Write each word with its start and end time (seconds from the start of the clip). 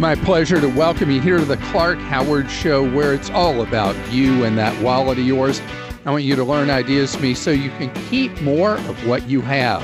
my 0.00 0.14
pleasure 0.14 0.58
to 0.58 0.68
welcome 0.68 1.10
you 1.10 1.20
here 1.20 1.36
to 1.36 1.44
the 1.44 1.58
Clark 1.58 1.98
Howard 1.98 2.50
Show, 2.50 2.90
where 2.90 3.12
it's 3.12 3.28
all 3.28 3.60
about 3.60 3.94
you 4.10 4.44
and 4.44 4.56
that 4.56 4.82
wallet 4.82 5.18
of 5.18 5.26
yours. 5.26 5.60
I 6.06 6.10
want 6.10 6.24
you 6.24 6.34
to 6.36 6.42
learn 6.42 6.70
ideas 6.70 7.12
from 7.12 7.24
me 7.24 7.34
so 7.34 7.50
you 7.50 7.68
can 7.72 7.92
keep 8.08 8.40
more 8.40 8.76
of 8.76 9.06
what 9.06 9.28
you 9.28 9.42
have. 9.42 9.82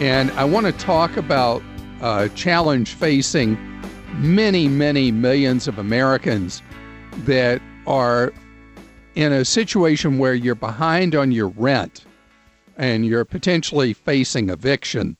And 0.00 0.32
I 0.32 0.42
want 0.42 0.66
to 0.66 0.72
talk 0.72 1.16
about 1.16 1.62
a 2.00 2.28
challenge 2.30 2.94
facing 2.94 3.56
many, 4.14 4.66
many 4.66 5.12
millions 5.12 5.68
of 5.68 5.78
Americans 5.78 6.60
that 7.18 7.62
are 7.86 8.32
in 9.14 9.32
a 9.32 9.44
situation 9.44 10.18
where 10.18 10.34
you're 10.34 10.56
behind 10.56 11.14
on 11.14 11.30
your 11.30 11.50
rent 11.50 12.04
and 12.78 13.06
you're 13.06 13.24
potentially 13.24 13.92
facing 13.92 14.50
eviction, 14.50 15.16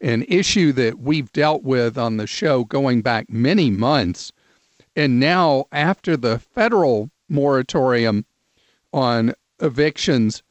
an 0.00 0.24
issue 0.28 0.72
that 0.72 0.98
we've 0.98 1.32
dealt 1.32 1.62
with 1.62 1.96
on 1.96 2.16
the 2.16 2.26
show 2.26 2.64
going 2.64 3.02
back 3.02 3.30
many 3.30 3.70
months. 3.70 4.32
And 4.94 5.20
now, 5.20 5.66
after 5.72 6.16
the 6.16 6.38
federal 6.38 7.10
moratorium 7.28 8.24
on 8.92 9.34
evictions 9.60 10.42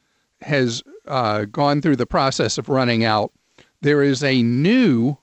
has 0.42 0.82
uh, 1.06 1.44
gone 1.46 1.80
through 1.80 1.96
the 1.96 2.06
process 2.06 2.58
of 2.58 2.68
running 2.68 3.04
out, 3.04 3.32
there 3.80 4.02
is 4.02 4.22
a 4.22 4.42
new 4.42 5.16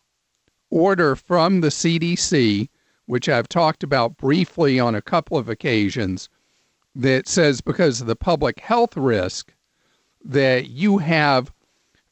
order 0.70 1.16
from 1.16 1.62
the 1.62 1.70
CDC, 1.70 2.70
which 3.05 3.30
I've 3.30 3.50
talked 3.50 3.84
about 3.84 4.17
briefly 4.17 4.80
on 4.80 4.95
a 4.95 5.02
couple 5.02 5.38
of 5.38 5.50
occasions, 5.50 6.30
that 6.95 7.28
says 7.28 7.62
because 7.62 8.02
of 8.02 8.08
the 8.08 8.16
public 8.16 8.59
health 8.59 8.95
risk, 8.95 9.53
that 10.23 10.70
you 10.70 11.00
have 11.00 11.52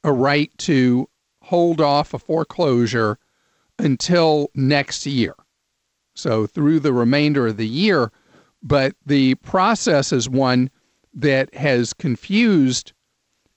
a 0.04 0.12
right 0.12 0.52
to 0.60 1.08
hold 1.52 1.82
off 1.82 2.14
a 2.14 2.18
foreclosure 2.18 3.20
until 3.78 4.50
next 4.56 5.06
year. 5.06 5.36
So 6.16 6.48
through 6.48 6.80
the 6.80 6.94
remainder 6.94 7.48
of 7.48 7.58
the 7.58 7.68
year. 7.68 8.10
But 8.64 8.96
the 9.06 9.36
process 9.36 10.14
is 10.14 10.30
one 10.30 10.72
that 11.14 11.54
has 11.54 11.92
confused 11.92 12.94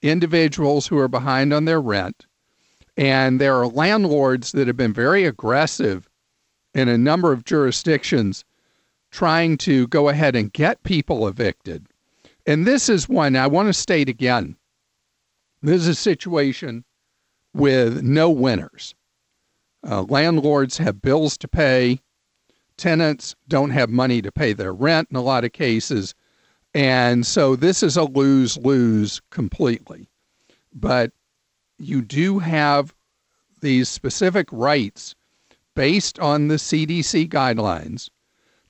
individuals 0.03 0.89
who 0.89 0.99
are 0.99 1.07
behind 1.07 1.53
on 1.53 1.67
their 1.67 1.81
rent. 1.81 2.27
And 2.97 3.41
there 3.41 3.55
are 3.55 3.69
landlords 3.69 4.51
that 4.53 4.67
have 4.67 4.77
been 4.77 4.93
very 4.93 5.25
aggressive 5.25 6.11
in 6.75 6.89
a 6.89 6.99
number 6.99 7.31
of 7.31 7.45
jurisdictions 7.45 8.45
trying 9.13 9.57
to 9.59 9.87
go 9.87 10.09
ahead 10.09 10.35
and 10.35 10.53
get 10.53 10.83
people 10.83 11.29
evicted. 11.29 11.87
And 12.45 12.67
this 12.67 12.89
is 12.89 13.09
one 13.09 13.37
I 13.37 13.47
want 13.47 13.69
to 13.69 13.73
state 13.73 14.09
again. 14.09 14.57
This 15.63 15.83
is 15.83 15.87
a 15.87 15.95
situation 15.95 16.85
with 17.55 18.03
no 18.03 18.29
winners. 18.29 18.95
Uh, 19.89 20.03
landlords 20.03 20.79
have 20.79 21.01
bills 21.01 21.39
to 21.39 21.49
pay. 21.49 22.01
Tenants 22.77 23.37
don't 23.49 23.71
have 23.71 23.89
money 23.89 24.21
to 24.21 24.33
pay 24.33 24.53
their 24.53 24.73
rent 24.73 25.09
in 25.11 25.17
a 25.17 25.23
lot 25.23 25.45
of 25.45 25.53
cases. 25.53 26.15
And 26.75 27.25
so 27.25 27.55
this 27.55 27.83
is 27.83 27.97
a 27.97 28.05
lose 28.05 28.57
lose 28.59 29.21
completely. 29.31 30.09
But 30.73 31.13
you 31.79 32.03
do 32.03 32.41
have 32.41 32.95
these 33.61 33.89
specific 33.89 34.49
rights 34.51 35.15
based 35.75 36.19
on 36.19 36.49
the 36.49 36.57
CDC 36.57 37.29
guidelines 37.29 38.11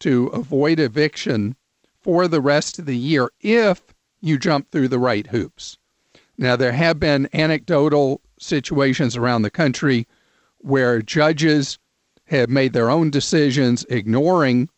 to 0.00 0.26
avoid 0.28 0.78
eviction 0.78 1.56
for 2.00 2.28
the 2.28 2.40
rest 2.40 2.78
of 2.78 2.86
the 2.86 2.96
year 2.96 3.30
if 3.40 3.94
you 4.20 4.38
jump 4.38 4.70
through 4.70 4.88
the 4.88 4.98
right 4.98 5.28
hoops. 5.28 5.78
Now, 6.36 6.56
there 6.56 6.72
have 6.72 6.98
been 6.98 7.28
anecdotal 7.32 8.20
situations 8.44 9.16
around 9.16 9.42
the 9.42 9.50
country 9.50 10.06
where 10.58 11.02
judges 11.02 11.78
have 12.26 12.48
made 12.48 12.72
their 12.72 12.90
own 12.90 13.10
decisions 13.10 13.84
ignoring 13.88 14.68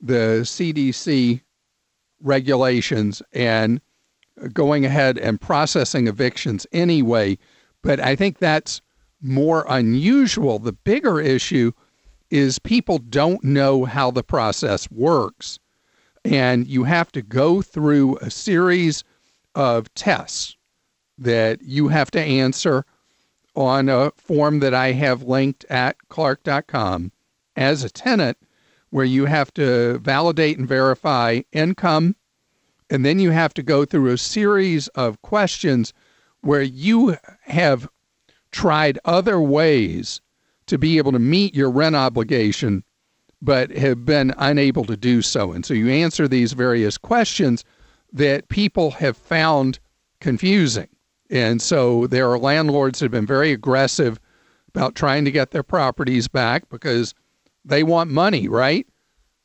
the 0.00 0.40
CDC 0.42 1.40
regulations 2.20 3.22
and 3.32 3.80
going 4.52 4.84
ahead 4.84 5.18
and 5.18 5.40
processing 5.40 6.06
evictions 6.06 6.66
anyway. 6.72 7.38
But 7.82 8.00
I 8.00 8.16
think 8.16 8.38
that's 8.38 8.80
more 9.20 9.64
unusual. 9.68 10.58
The 10.58 10.72
bigger 10.72 11.20
issue 11.20 11.72
is 12.30 12.58
people 12.58 12.98
don't 12.98 13.42
know 13.44 13.84
how 13.84 14.10
the 14.10 14.22
process 14.22 14.90
works. 14.90 15.58
And 16.24 16.66
you 16.66 16.84
have 16.84 17.10
to 17.12 17.22
go 17.22 17.62
through 17.62 18.16
a 18.18 18.30
series 18.30 19.04
of 19.54 19.92
tests 19.94 20.56
that 21.18 21.62
you 21.62 21.88
have 21.88 22.10
to 22.12 22.20
answer 22.20 22.84
on 23.60 23.88
a 23.88 24.12
form 24.16 24.60
that 24.60 24.74
I 24.74 24.92
have 24.92 25.22
linked 25.22 25.64
at 25.66 25.96
clark.com 26.08 27.12
as 27.56 27.84
a 27.84 27.90
tenant, 27.90 28.38
where 28.90 29.04
you 29.04 29.26
have 29.26 29.52
to 29.54 29.98
validate 29.98 30.58
and 30.58 30.66
verify 30.66 31.42
income. 31.52 32.16
And 32.88 33.04
then 33.04 33.20
you 33.20 33.30
have 33.30 33.54
to 33.54 33.62
go 33.62 33.84
through 33.84 34.10
a 34.10 34.18
series 34.18 34.88
of 34.88 35.22
questions 35.22 35.92
where 36.40 36.62
you 36.62 37.16
have 37.42 37.88
tried 38.50 38.98
other 39.04 39.40
ways 39.40 40.20
to 40.66 40.78
be 40.78 40.98
able 40.98 41.12
to 41.12 41.18
meet 41.18 41.54
your 41.54 41.70
rent 41.70 41.94
obligation, 41.94 42.82
but 43.40 43.70
have 43.70 44.04
been 44.04 44.32
unable 44.38 44.84
to 44.84 44.96
do 44.96 45.22
so. 45.22 45.52
And 45.52 45.64
so 45.64 45.74
you 45.74 45.88
answer 45.88 46.26
these 46.26 46.52
various 46.52 46.98
questions 46.98 47.64
that 48.12 48.48
people 48.48 48.92
have 48.92 49.16
found 49.16 49.78
confusing. 50.20 50.88
And 51.30 51.62
so 51.62 52.06
there 52.08 52.28
are 52.30 52.38
landlords 52.38 52.98
that 52.98 53.04
have 53.06 53.12
been 53.12 53.26
very 53.26 53.52
aggressive 53.52 54.18
about 54.68 54.94
trying 54.94 55.24
to 55.24 55.30
get 55.30 55.52
their 55.52 55.62
properties 55.62 56.28
back 56.28 56.68
because 56.68 57.14
they 57.64 57.82
want 57.82 58.10
money, 58.10 58.48
right? 58.48 58.86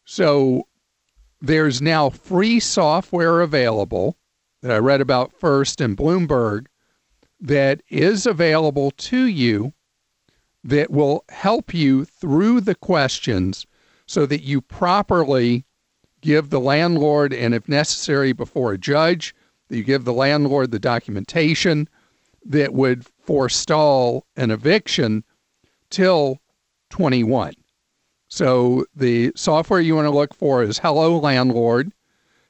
So 0.06 0.68
there's 1.42 1.82
now 1.82 2.10
free 2.10 2.60
software 2.60 3.42
available 3.42 4.18
that 4.62 4.72
I 4.72 4.78
read 4.78 5.02
about 5.02 5.32
first 5.32 5.80
in 5.80 5.96
Bloomberg 5.96 6.66
that 7.40 7.82
is 7.90 8.26
available 8.26 8.92
to 8.92 9.26
you 9.26 9.74
that 10.64 10.90
will 10.90 11.24
help 11.30 11.74
you 11.74 12.06
through 12.06 12.62
the 12.62 12.74
questions 12.74 13.68
so 14.08 14.26
that 14.26 14.42
you 14.42 14.62
properly 14.62 15.66
give 16.22 16.50
the 16.50 16.60
landlord, 16.60 17.32
and 17.34 17.54
if 17.54 17.70
necessary, 17.70 18.34
before 18.34 18.74
a 18.74 18.78
judge, 18.78 19.36
you 19.70 19.84
give 19.84 20.06
the 20.06 20.14
landlord 20.14 20.72
the 20.72 20.80
documentation 20.80 21.90
that 22.46 22.74
would 22.74 23.06
forestall 23.24 24.26
an 24.36 24.52
eviction 24.52 25.24
till 25.90 26.40
21. 26.92 27.54
So 28.28 28.86
the 28.96 29.32
software 29.36 29.80
you 29.80 29.96
want 29.96 30.06
to 30.06 30.12
look 30.12 30.34
for 30.34 30.62
is 30.62 30.80
Hello 30.80 31.18
Landlord, 31.18 31.92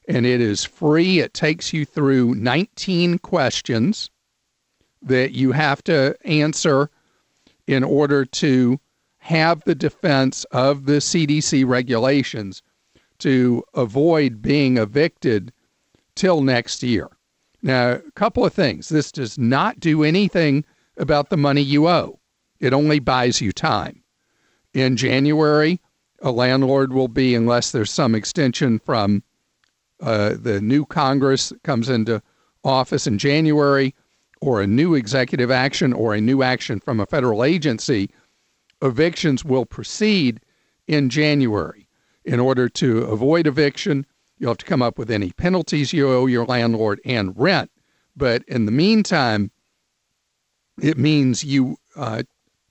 and 0.08 0.26
it 0.26 0.40
is 0.40 0.64
free. 0.64 1.20
It 1.20 1.34
takes 1.34 1.72
you 1.72 1.84
through 1.84 2.34
19 2.34 3.18
questions 3.18 4.10
that 5.02 5.32
you 5.32 5.52
have 5.52 5.82
to 5.84 6.16
answer 6.24 6.90
in 7.66 7.84
order 7.84 8.24
to 8.24 8.78
have 9.18 9.62
the 9.64 9.74
defense 9.74 10.44
of 10.52 10.86
the 10.86 10.98
CDC 10.98 11.66
regulations 11.66 12.62
to 13.18 13.64
avoid 13.74 14.42
being 14.42 14.76
evicted 14.76 15.52
till 16.16 16.42
next 16.42 16.82
year. 16.82 17.08
Now, 17.62 17.92
a 17.92 18.10
couple 18.12 18.44
of 18.44 18.52
things. 18.52 18.88
This 18.88 19.12
does 19.12 19.38
not 19.38 19.78
do 19.78 20.02
anything 20.02 20.64
about 20.96 21.30
the 21.30 21.36
money 21.36 21.60
you 21.62 21.88
owe, 21.88 22.18
it 22.58 22.72
only 22.72 22.98
buys 22.98 23.40
you 23.40 23.52
time. 23.52 24.02
In 24.72 24.96
January, 24.96 25.80
a 26.22 26.30
landlord 26.30 26.92
will 26.92 27.08
be, 27.08 27.34
unless 27.34 27.70
there's 27.70 27.90
some 27.90 28.14
extension 28.14 28.78
from 28.78 29.22
uh, 30.00 30.34
the 30.38 30.60
new 30.60 30.84
Congress 30.86 31.50
that 31.50 31.62
comes 31.62 31.88
into 31.88 32.22
office 32.64 33.06
in 33.06 33.18
January, 33.18 33.94
or 34.40 34.60
a 34.60 34.66
new 34.66 34.94
executive 34.94 35.50
action, 35.50 35.92
or 35.92 36.14
a 36.14 36.20
new 36.20 36.42
action 36.42 36.80
from 36.80 37.00
a 37.00 37.06
federal 37.06 37.44
agency, 37.44 38.10
evictions 38.82 39.44
will 39.44 39.64
proceed 39.64 40.40
in 40.86 41.08
January. 41.08 41.88
In 42.24 42.40
order 42.40 42.68
to 42.70 43.04
avoid 43.04 43.46
eviction, 43.46 44.04
You'll 44.38 44.50
have 44.50 44.58
to 44.58 44.66
come 44.66 44.82
up 44.82 44.98
with 44.98 45.10
any 45.10 45.32
penalties 45.32 45.92
you 45.92 46.08
owe 46.08 46.26
your 46.26 46.44
landlord 46.44 47.00
and 47.04 47.36
rent. 47.36 47.70
But 48.16 48.42
in 48.48 48.66
the 48.66 48.72
meantime, 48.72 49.50
it 50.80 50.98
means 50.98 51.44
you 51.44 51.78
uh, 51.96 52.22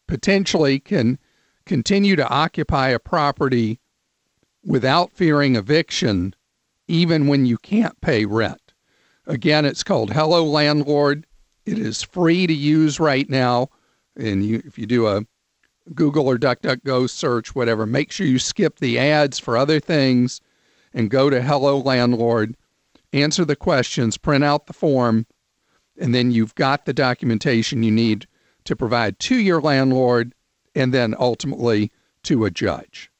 potentially 0.07 0.79
can 0.79 1.17
continue 1.65 2.15
to 2.15 2.27
occupy 2.27 2.89
a 2.89 2.99
property 2.99 3.79
without 4.63 5.11
fearing 5.11 5.55
eviction, 5.55 6.35
even 6.87 7.27
when 7.27 7.45
you 7.45 7.57
can't 7.57 7.99
pay 8.01 8.25
rent. 8.25 8.73
Again, 9.27 9.65
it's 9.65 9.83
called 9.83 10.11
Hello 10.11 10.43
Landlord. 10.43 11.25
It 11.65 11.79
is 11.79 12.03
free 12.03 12.45
to 12.45 12.53
use 12.53 12.99
right 12.99 13.27
now. 13.27 13.69
And 14.15 14.45
you, 14.45 14.61
if 14.65 14.77
you 14.77 14.85
do 14.85 15.07
a 15.07 15.25
Google 15.93 16.27
or 16.27 16.37
DuckDuckGo 16.37 17.09
search, 17.09 17.55
whatever, 17.55 17.85
make 17.85 18.11
sure 18.11 18.27
you 18.27 18.39
skip 18.39 18.79
the 18.79 18.99
ads 18.99 19.39
for 19.39 19.57
other 19.57 19.79
things 19.79 20.41
and 20.95 21.11
go 21.11 21.29
to 21.29 21.41
Hello 21.41 21.77
Landlord, 21.77 22.55
answer 23.13 23.45
the 23.45 23.55
questions, 23.55 24.17
print 24.17 24.43
out 24.43 24.65
the 24.65 24.73
form, 24.73 25.27
and 25.99 26.15
then 26.15 26.31
you've 26.31 26.55
got 26.55 26.85
the 26.85 26.93
documentation 26.93 27.83
you 27.83 27.91
need 27.91 28.25
to 28.63 28.75
provide 28.75 29.19
to 29.19 29.35
your 29.35 29.61
landlord 29.61 30.33
and 30.73 30.93
then 30.93 31.13
ultimately 31.19 31.91
to 32.23 32.45
a 32.45 32.51
judge. 32.51 33.11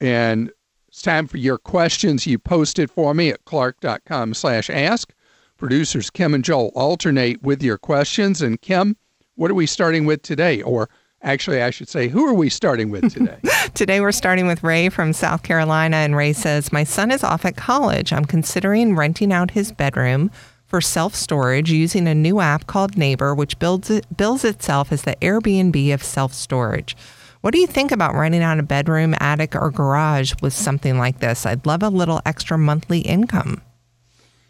And 0.00 0.50
it's 0.88 1.02
time 1.02 1.26
for 1.26 1.36
your 1.36 1.58
questions. 1.58 2.26
You 2.26 2.38
posted 2.38 2.90
for 2.90 3.14
me 3.14 3.30
at 3.30 3.44
clark.com 3.44 4.34
slash 4.34 4.68
ask. 4.68 5.12
Producers 5.56 6.10
Kim 6.10 6.34
and 6.34 6.44
Joel 6.44 6.72
alternate 6.74 7.42
with 7.42 7.62
your 7.62 7.78
questions. 7.78 8.42
And 8.42 8.60
Kim, 8.60 8.96
what 9.36 9.50
are 9.50 9.54
we 9.54 9.66
starting 9.66 10.04
with 10.04 10.22
today? 10.22 10.62
Or 10.62 10.90
actually, 11.24 11.62
I 11.62 11.70
should 11.70 11.88
say, 11.88 12.08
who 12.08 12.26
are 12.26 12.34
we 12.34 12.48
starting 12.48 12.90
with 12.90 13.12
today? 13.12 13.38
today 13.74 14.00
we're 14.00 14.12
starting 14.12 14.46
with 14.46 14.62
Ray 14.62 14.88
from 14.88 15.12
South 15.12 15.42
Carolina. 15.42 15.96
And 15.96 16.14
Ray 16.14 16.32
says, 16.32 16.72
My 16.72 16.84
son 16.84 17.10
is 17.10 17.24
off 17.24 17.44
at 17.44 17.56
college. 17.56 18.12
I'm 18.12 18.24
considering 18.24 18.94
renting 18.94 19.32
out 19.32 19.50
his 19.50 19.72
bedroom 19.72 20.30
for 20.66 20.80
self 20.80 21.14
storage 21.14 21.70
using 21.70 22.06
a 22.06 22.14
new 22.14 22.40
app 22.40 22.66
called 22.66 22.96
Neighbor, 22.96 23.34
which 23.34 23.58
builds 23.58 23.90
it, 23.90 24.16
bills 24.16 24.44
itself 24.44 24.92
as 24.92 25.02
the 25.02 25.16
Airbnb 25.20 25.92
of 25.92 26.02
self 26.02 26.32
storage. 26.32 26.96
What 27.40 27.52
do 27.52 27.60
you 27.60 27.66
think 27.66 27.92
about 27.92 28.14
renting 28.14 28.42
out 28.42 28.58
a 28.58 28.62
bedroom, 28.62 29.14
attic, 29.20 29.54
or 29.54 29.70
garage 29.70 30.32
with 30.40 30.54
something 30.54 30.96
like 30.96 31.20
this? 31.20 31.44
I'd 31.44 31.66
love 31.66 31.82
a 31.82 31.90
little 31.90 32.22
extra 32.24 32.56
monthly 32.56 33.00
income. 33.00 33.60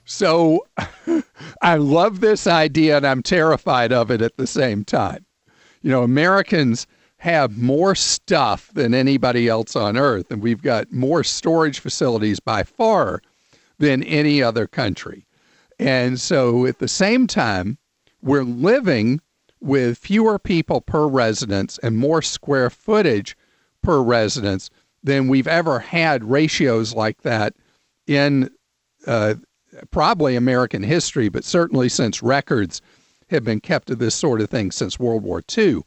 So 0.05 0.67
I 1.62 1.77
love 1.77 2.20
this 2.20 2.47
idea 2.47 2.99
and 2.99 3.06
I'm 3.06 3.23
terrified 3.23 3.93
of 3.93 4.11
it 4.11 4.23
at 4.23 4.37
the 4.37 4.47
same 4.47 4.85
time. 4.85 5.24
You 5.84 5.90
know, 5.90 6.02
Americans 6.02 6.86
have 7.19 7.58
more 7.58 7.94
stuff 7.94 8.70
than 8.72 8.94
anybody 8.94 9.48
else 9.48 9.76
on 9.76 9.98
earth, 9.98 10.31
and 10.31 10.42
we've 10.42 10.62
got 10.62 10.90
more 10.90 11.22
storage 11.22 11.78
facilities 11.78 12.40
by 12.40 12.62
far 12.62 13.20
than 13.78 14.02
any 14.04 14.42
other 14.42 14.66
country. 14.66 15.26
And 15.78 16.19
so 16.19 16.64
at 16.64 16.78
the 16.78 16.88
same 16.88 17.26
time, 17.26 17.76
we're 18.22 18.44
living 18.44 19.20
with 19.60 19.98
fewer 19.98 20.38
people 20.38 20.81
per 20.81 21.06
residence 21.06 21.78
and 21.82 21.98
more 21.98 22.22
square 22.22 22.70
footage 22.70 23.36
per 23.82 24.00
residence 24.00 24.70
than 25.02 25.28
we've 25.28 25.46
ever 25.46 25.81
had 25.81 26.25
ratios 26.25 26.94
like 26.94 27.20
that 27.22 27.52
in 28.06 28.48
uh, 29.06 29.34
probably 29.90 30.34
American 30.34 30.82
history, 30.82 31.28
but 31.28 31.44
certainly 31.44 31.90
since 31.90 32.22
records 32.22 32.81
have 33.34 33.44
been 33.44 33.60
kept 33.60 33.90
of 33.90 33.98
this 33.98 34.14
sort 34.14 34.40
of 34.40 34.48
thing 34.48 34.70
since 34.70 34.98
World 34.98 35.22
War 35.22 35.42
II. 35.56 35.82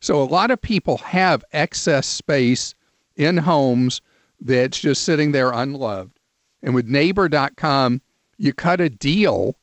So 0.00 0.22
a 0.22 0.24
lot 0.24 0.50
of 0.50 0.60
people 0.60 0.98
have 0.98 1.44
excess 1.52 2.06
space 2.06 2.74
in 3.16 3.36
homes 3.36 4.00
that's 4.40 4.78
just 4.78 5.04
sitting 5.04 5.32
there 5.32 5.50
unloved. 5.50 6.18
And 6.62 6.74
with 6.74 6.86
neighbor.com, 6.86 8.00
you 8.36 8.52
cut 8.52 8.80
a 8.80 8.88
deal 8.88 9.56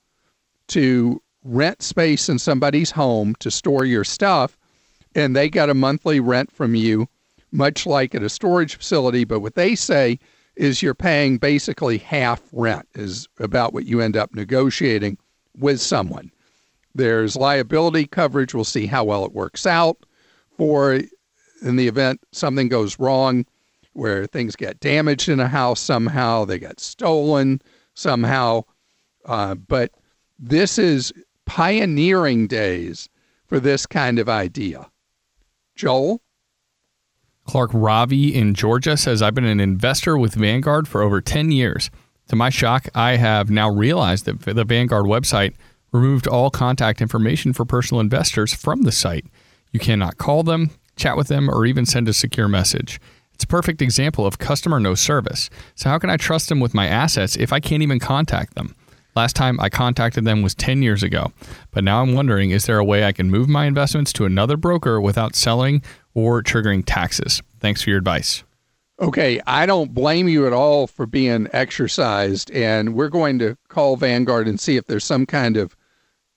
to 0.67 1.21
rent 1.43 1.81
space 1.81 2.27
in 2.27 2.39
somebody's 2.39 2.91
home 2.91 3.35
to 3.39 3.51
store 3.51 3.85
your 3.85 4.03
stuff, 4.03 4.57
and 5.13 5.35
they 5.35 5.49
got 5.49 5.69
a 5.69 5.73
monthly 5.73 6.19
rent 6.19 6.51
from 6.51 6.75
you, 6.75 7.07
much 7.51 7.85
like 7.85 8.15
at 8.15 8.23
a 8.23 8.29
storage 8.29 8.75
facility. 8.75 9.23
But 9.23 9.39
what 9.39 9.55
they 9.55 9.75
say 9.75 10.19
is 10.55 10.81
you're 10.81 10.93
paying 10.93 11.37
basically 11.37 11.97
half 11.97 12.41
rent, 12.51 12.87
is 12.95 13.27
about 13.39 13.73
what 13.73 13.85
you 13.85 14.01
end 14.01 14.17
up 14.17 14.33
negotiating 14.33 15.17
with 15.57 15.79
someone. 15.79 16.31
There's 16.95 17.35
liability 17.35 18.07
coverage. 18.07 18.53
We'll 18.53 18.63
see 18.63 18.87
how 18.87 19.03
well 19.03 19.25
it 19.25 19.33
works 19.33 19.65
out 19.65 20.05
for 20.57 21.01
in 21.61 21.75
the 21.75 21.87
event 21.87 22.21
something 22.31 22.69
goes 22.69 22.99
wrong 22.99 23.45
where 23.93 24.25
things 24.25 24.55
get 24.55 24.79
damaged 24.79 25.29
in 25.29 25.39
a 25.39 25.47
house 25.47 25.79
somehow, 25.79 26.43
they 26.43 26.59
get 26.59 26.79
stolen 26.79 27.61
somehow. 27.93 28.61
Uh, 29.25 29.55
but 29.55 29.91
this 30.37 30.77
is 30.77 31.13
pioneering 31.45 32.45
days 32.47 33.07
for 33.47 33.59
this 33.59 33.85
kind 33.85 34.19
of 34.19 34.27
idea. 34.27 34.89
Joel? 35.75 36.21
Clark 37.45 37.71
Ravi 37.73 38.35
in 38.35 38.53
Georgia 38.53 38.97
says, 38.97 39.21
I've 39.21 39.35
been 39.35 39.45
an 39.45 39.59
investor 39.59 40.17
with 40.17 40.35
Vanguard 40.35 40.87
for 40.87 41.01
over 41.01 41.21
10 41.21 41.51
years. 41.51 41.89
To 42.29 42.35
my 42.35 42.49
shock, 42.49 42.89
I 42.95 43.17
have 43.17 43.49
now 43.51 43.69
realized 43.69 44.25
that 44.25 44.41
the 44.41 44.65
Vanguard 44.65 45.05
website 45.05 45.53
removed 45.95 46.27
all 46.27 46.49
contact 46.49 47.01
information 47.01 47.53
for 47.53 47.65
personal 47.65 48.01
investors 48.01 48.53
from 48.53 48.83
the 48.83 48.91
site. 48.91 49.25
You 49.71 49.79
cannot 49.79 50.17
call 50.17 50.43
them, 50.43 50.71
chat 50.95 51.17
with 51.17 51.27
them, 51.27 51.49
or 51.49 51.65
even 51.65 51.85
send 51.85 52.07
a 52.07 52.13
secure 52.13 52.47
message. 52.47 52.99
It's 53.33 53.43
a 53.43 53.47
perfect 53.47 53.81
example 53.81 54.25
of 54.25 54.37
customer 54.37 54.79
no 54.79 54.95
service. 54.95 55.49
So, 55.75 55.89
how 55.89 55.99
can 55.99 56.09
I 56.09 56.17
trust 56.17 56.49
them 56.49 56.59
with 56.59 56.73
my 56.73 56.87
assets 56.87 57.35
if 57.35 57.51
I 57.51 57.59
can't 57.59 57.83
even 57.83 57.99
contact 57.99 58.55
them? 58.55 58.75
Last 59.15 59.35
time 59.35 59.59
I 59.61 59.69
contacted 59.69 60.25
them 60.25 60.41
was 60.41 60.55
10 60.55 60.81
years 60.81 61.01
ago, 61.01 61.31
but 61.71 61.83
now 61.83 62.01
I'm 62.01 62.13
wondering 62.13 62.51
is 62.51 62.65
there 62.65 62.79
a 62.79 62.83
way 62.83 63.05
I 63.05 63.13
can 63.13 63.29
move 63.29 63.47
my 63.47 63.65
investments 63.65 64.11
to 64.13 64.25
another 64.25 64.57
broker 64.57 64.99
without 64.99 65.35
selling 65.35 65.81
or 66.13 66.43
triggering 66.43 66.83
taxes? 66.85 67.41
Thanks 67.59 67.81
for 67.81 67.89
your 67.89 67.99
advice. 67.99 68.43
Okay, 69.01 69.41
I 69.45 69.65
don't 69.65 69.93
blame 69.93 70.29
you 70.29 70.47
at 70.47 70.53
all 70.53 70.87
for 70.87 71.05
being 71.05 71.47
exercised, 71.51 72.49
and 72.51 72.93
we're 72.93 73.09
going 73.09 73.39
to 73.39 73.57
call 73.67 73.97
Vanguard 73.97 74.47
and 74.47 74.57
see 74.59 74.77
if 74.77 74.85
there's 74.85 75.03
some 75.03 75.25
kind 75.25 75.57
of, 75.57 75.75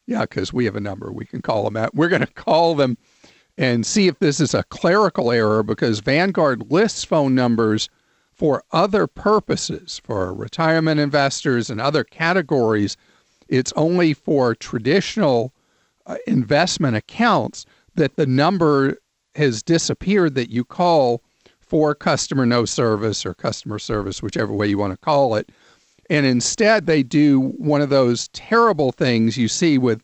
yeah, 0.08 0.22
because 0.22 0.54
we 0.54 0.64
have 0.64 0.74
a 0.74 0.80
number 0.80 1.12
we 1.12 1.26
can 1.26 1.42
call 1.42 1.64
them 1.64 1.76
at. 1.76 1.94
We're 1.94 2.08
going 2.08 2.24
to 2.24 2.26
call 2.26 2.74
them 2.74 2.96
and 3.58 3.84
see 3.84 4.06
if 4.08 4.18
this 4.20 4.40
is 4.40 4.54
a 4.54 4.62
clerical 4.64 5.30
error 5.30 5.62
because 5.62 6.00
Vanguard 6.00 6.70
lists 6.70 7.04
phone 7.04 7.34
numbers 7.34 7.90
for 8.32 8.64
other 8.72 9.06
purposes, 9.06 10.00
for 10.02 10.32
retirement 10.32 10.98
investors 10.98 11.68
and 11.68 11.78
other 11.78 12.04
categories. 12.04 12.96
It's 13.48 13.72
only 13.76 14.14
for 14.14 14.54
traditional 14.54 15.52
uh, 16.06 16.16
investment 16.26 16.96
accounts 16.96 17.66
that 17.94 18.16
the 18.16 18.26
number 18.26 18.96
has 19.34 19.62
disappeared 19.62 20.34
that 20.36 20.50
you 20.50 20.64
call 20.64 21.22
for 21.60 21.94
customer 21.94 22.46
no 22.46 22.64
service 22.64 23.26
or 23.26 23.34
customer 23.34 23.78
service, 23.78 24.22
whichever 24.22 24.54
way 24.54 24.68
you 24.68 24.78
want 24.78 24.94
to 24.94 24.98
call 24.98 25.34
it. 25.34 25.50
And 26.10 26.24
instead, 26.24 26.86
they 26.86 27.02
do 27.02 27.40
one 27.40 27.80
of 27.80 27.90
those 27.90 28.28
terrible 28.28 28.92
things 28.92 29.36
you 29.36 29.48
see 29.48 29.78
with 29.78 30.02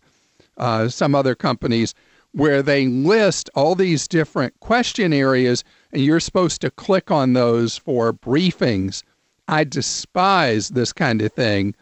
uh, 0.56 0.88
some 0.88 1.14
other 1.14 1.34
companies 1.34 1.94
where 2.32 2.62
they 2.62 2.86
list 2.88 3.48
all 3.54 3.74
these 3.74 4.08
different 4.08 4.58
question 4.60 5.12
areas 5.12 5.62
and 5.92 6.02
you're 6.02 6.20
supposed 6.20 6.60
to 6.60 6.70
click 6.70 7.10
on 7.10 7.32
those 7.32 7.76
for 7.76 8.12
briefings. 8.12 9.02
I 9.46 9.64
despise 9.64 10.70
this 10.70 10.92
kind 10.92 11.22
of 11.22 11.32
thing. 11.32 11.74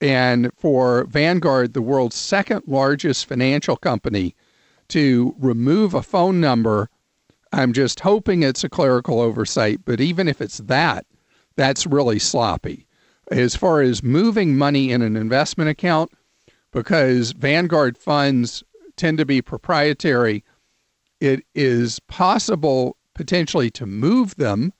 And 0.00 0.50
for 0.58 1.04
Vanguard, 1.04 1.72
the 1.72 1.80
world's 1.80 2.16
second 2.16 2.62
largest 2.66 3.26
financial 3.26 3.76
company, 3.76 4.34
to 4.88 5.34
remove 5.38 5.94
a 5.94 6.02
phone 6.02 6.40
number, 6.40 6.90
I'm 7.52 7.72
just 7.72 8.00
hoping 8.00 8.42
it's 8.42 8.64
a 8.64 8.68
clerical 8.68 9.20
oversight. 9.20 9.80
But 9.84 10.00
even 10.00 10.28
if 10.28 10.40
it's 10.40 10.58
that, 10.58 11.06
that's 11.56 11.86
really 11.86 12.18
sloppy. 12.18 12.85
As 13.30 13.56
far 13.56 13.82
as 13.82 14.02
moving 14.02 14.56
money 14.56 14.92
in 14.92 15.02
an 15.02 15.16
investment 15.16 15.68
account, 15.70 16.12
because 16.70 17.32
Vanguard 17.32 17.98
funds 17.98 18.62
tend 18.96 19.18
to 19.18 19.24
be 19.24 19.42
proprietary, 19.42 20.44
it 21.20 21.44
is 21.54 21.98
possible 22.00 22.96
potentially 23.14 23.70
to 23.70 23.86
move 23.86 24.36
them, 24.36 24.72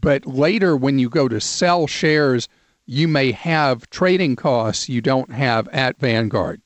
but 0.00 0.26
later 0.26 0.76
when 0.76 0.98
you 0.98 1.08
go 1.08 1.28
to 1.28 1.40
sell 1.40 1.86
shares, 1.86 2.48
you 2.86 3.06
may 3.06 3.30
have 3.32 3.88
trading 3.90 4.36
costs 4.36 4.88
you 4.88 5.00
don't 5.00 5.32
have 5.32 5.68
at 5.68 5.98
Vanguard. 5.98 6.60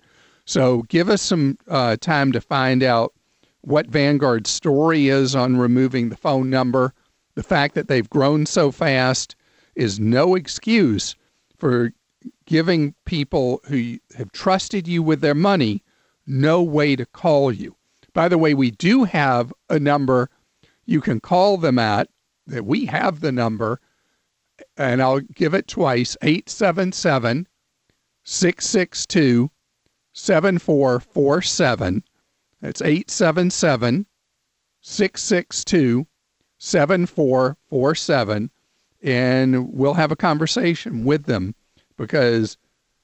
So 0.45 0.83
give 0.89 1.11
us 1.11 1.21
some 1.21 1.59
uh, 1.69 1.97
time 2.01 2.33
to 2.33 2.41
find 2.41 2.83
out 2.83 3.13
what 3.61 3.87
Vanguard's 3.87 4.51
story 4.51 5.09
is 5.09 5.37
on 5.37 5.57
removing 5.57 6.09
the 6.09 6.17
phone 6.17 6.49
number. 6.49 6.95
The 7.35 7.43
fact 7.43 7.75
that 7.75 7.89
they've 7.89 8.09
grown 8.09 8.47
so 8.47 8.71
fast 8.71 9.37
is 9.79 10.01
no 10.01 10.35
excuse 10.35 11.15
for 11.57 11.93
giving 12.47 12.95
people 13.05 13.61
who 13.69 13.99
have 14.17 14.33
trusted 14.33 14.89
you 14.89 15.03
with 15.03 15.21
their 15.21 15.35
money 15.35 15.83
no 16.27 16.63
way 16.63 16.97
to 16.97 17.07
call 17.07 17.53
you. 17.53 17.77
By 18.13 18.29
the 18.29 18.39
way, 18.39 18.53
we 18.55 18.73
do 18.73 19.05
have 19.05 19.53
a 19.71 19.79
number 19.79 20.29
you 20.85 21.01
can 21.01 21.21
call 21.21 21.57
them 21.59 21.79
at, 21.79 22.09
that 22.47 22.65
we 22.65 22.87
have 22.87 23.21
the 23.21 23.31
number, 23.31 23.81
and 24.77 25.01
I'll 25.01 25.21
give 25.21 25.55
it 25.55 25.69
twice 25.69 26.17
877 26.23 27.47
662 28.25 29.51
7447. 30.13 32.03
That's 32.61 32.83
877 32.83 34.07
662 34.81 36.07
7447. 36.59 38.51
And 39.03 39.73
we'll 39.73 39.95
have 39.95 40.11
a 40.13 40.17
conversation 40.17 41.05
with 41.05 41.25
them 41.25 41.55
because 41.97 42.57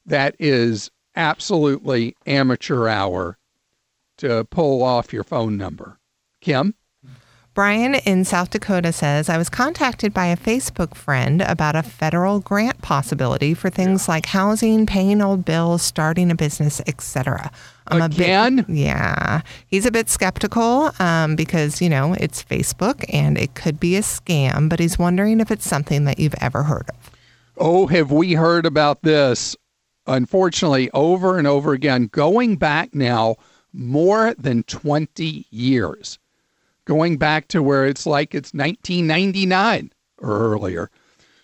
that 0.06 0.34
is 0.38 0.90
absolutely 1.16 2.16
amateur 2.26 2.88
hour 2.88 3.38
to 4.18 4.44
pull 4.44 4.82
off 4.82 5.12
your 5.12 5.24
phone 5.24 5.56
number. 5.56 5.98
Kim? 6.40 6.74
Brian 7.54 7.94
in 7.94 8.24
South 8.24 8.50
Dakota 8.50 8.92
says, 8.92 9.28
I 9.28 9.38
was 9.38 9.48
contacted 9.48 10.12
by 10.12 10.26
a 10.26 10.36
Facebook 10.36 10.96
friend 10.96 11.40
about 11.40 11.76
a 11.76 11.84
federal 11.84 12.40
grant 12.40 12.82
possibility 12.82 13.54
for 13.54 13.70
things 13.70 14.08
like 14.08 14.26
housing, 14.26 14.86
paying 14.86 15.22
old 15.22 15.44
bills, 15.44 15.80
starting 15.80 16.32
a 16.32 16.34
business, 16.34 16.80
etc. 16.88 17.52
I'm 17.86 18.02
Again? 18.02 18.58
a 18.58 18.62
bit, 18.64 18.76
yeah. 18.76 19.42
He's 19.68 19.86
a 19.86 19.92
bit 19.92 20.10
skeptical 20.10 20.90
um, 20.98 21.36
because, 21.36 21.80
you 21.80 21.88
know, 21.88 22.14
it's 22.14 22.42
Facebook 22.42 23.04
and 23.14 23.38
it 23.38 23.54
could 23.54 23.78
be 23.78 23.94
a 23.94 24.00
scam, 24.00 24.68
but 24.68 24.80
he's 24.80 24.98
wondering 24.98 25.38
if 25.38 25.52
it's 25.52 25.68
something 25.68 26.06
that 26.06 26.18
you've 26.18 26.34
ever 26.40 26.64
heard 26.64 26.90
of. 26.90 27.10
Oh, 27.56 27.86
have 27.86 28.10
we 28.10 28.32
heard 28.32 28.66
about 28.66 29.02
this? 29.02 29.54
Unfortunately, 30.08 30.90
over 30.92 31.38
and 31.38 31.46
over 31.46 31.72
again, 31.72 32.08
going 32.08 32.56
back 32.56 32.96
now 32.96 33.36
more 33.72 34.34
than 34.34 34.64
20 34.64 35.46
years 35.50 36.18
going 36.84 37.16
back 37.16 37.48
to 37.48 37.62
where 37.62 37.86
it's 37.86 38.06
like 38.06 38.34
it's 38.34 38.52
1999 38.52 39.92
or 40.18 40.52
earlier. 40.52 40.90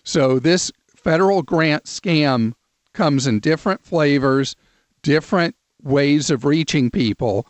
So 0.03 0.39
this 0.39 0.71
federal 0.95 1.41
grant 1.41 1.85
scam 1.85 2.53
comes 2.93 3.27
in 3.27 3.39
different 3.39 3.83
flavors, 3.83 4.55
different 5.01 5.55
ways 5.81 6.29
of 6.29 6.45
reaching 6.45 6.91
people. 6.91 7.47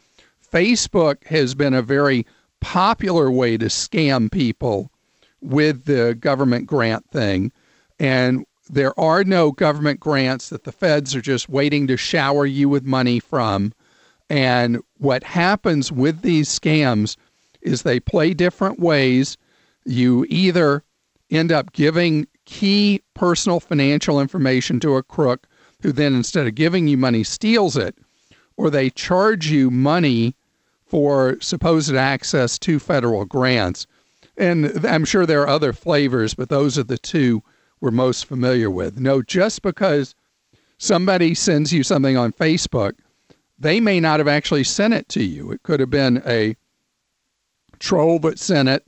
Facebook 0.51 1.25
has 1.25 1.55
been 1.55 1.73
a 1.73 1.81
very 1.81 2.25
popular 2.59 3.31
way 3.31 3.57
to 3.57 3.65
scam 3.65 4.31
people 4.31 4.91
with 5.41 5.85
the 5.85 6.15
government 6.15 6.67
grant 6.67 7.09
thing. 7.09 7.51
And 7.99 8.45
there 8.69 8.97
are 8.99 9.23
no 9.23 9.51
government 9.51 9.99
grants 9.99 10.49
that 10.49 10.63
the 10.63 10.71
feds 10.71 11.15
are 11.15 11.21
just 11.21 11.49
waiting 11.49 11.87
to 11.87 11.97
shower 11.97 12.45
you 12.45 12.69
with 12.69 12.85
money 12.85 13.19
from. 13.19 13.73
And 14.29 14.79
what 14.97 15.23
happens 15.23 15.91
with 15.91 16.21
these 16.21 16.47
scams 16.47 17.17
is 17.61 17.83
they 17.83 17.99
play 17.99 18.33
different 18.33 18.79
ways. 18.79 19.37
You 19.85 20.25
either 20.29 20.83
end 21.29 21.51
up 21.51 21.73
giving 21.73 22.27
key 22.45 23.01
personal 23.13 23.59
financial 23.59 24.19
information 24.19 24.79
to 24.81 24.95
a 24.95 25.03
crook 25.03 25.47
who 25.81 25.91
then, 25.91 26.13
instead 26.13 26.47
of 26.47 26.55
giving 26.55 26.87
you 26.87 26.97
money, 26.97 27.23
steals 27.23 27.77
it, 27.77 27.95
or 28.57 28.69
they 28.69 28.89
charge 28.89 29.47
you 29.47 29.71
money 29.71 30.35
for 30.85 31.37
supposed 31.39 31.95
access 31.95 32.59
to 32.59 32.77
federal 32.77 33.25
grants. 33.25 33.87
And 34.37 34.85
I'm 34.85 35.05
sure 35.05 35.25
there 35.25 35.41
are 35.41 35.47
other 35.47 35.73
flavors, 35.73 36.33
but 36.33 36.49
those 36.49 36.77
are 36.77 36.83
the 36.83 36.97
two 36.97 37.41
we're 37.79 37.91
most 37.91 38.25
familiar 38.25 38.69
with. 38.69 38.99
No, 38.99 39.21
just 39.21 39.61
because 39.61 40.13
somebody 40.77 41.33
sends 41.33 41.71
you 41.71 41.83
something 41.83 42.17
on 42.17 42.33
Facebook, 42.33 42.93
they 43.57 43.79
may 43.79 43.99
not 43.99 44.19
have 44.19 44.27
actually 44.27 44.63
sent 44.63 44.93
it 44.93 45.07
to 45.09 45.23
you. 45.23 45.51
It 45.51 45.63
could 45.63 45.79
have 45.79 45.89
been 45.89 46.21
a 46.25 46.55
troll 47.81 48.19
that 48.19 48.39
sent 48.39 48.69
it, 48.69 48.85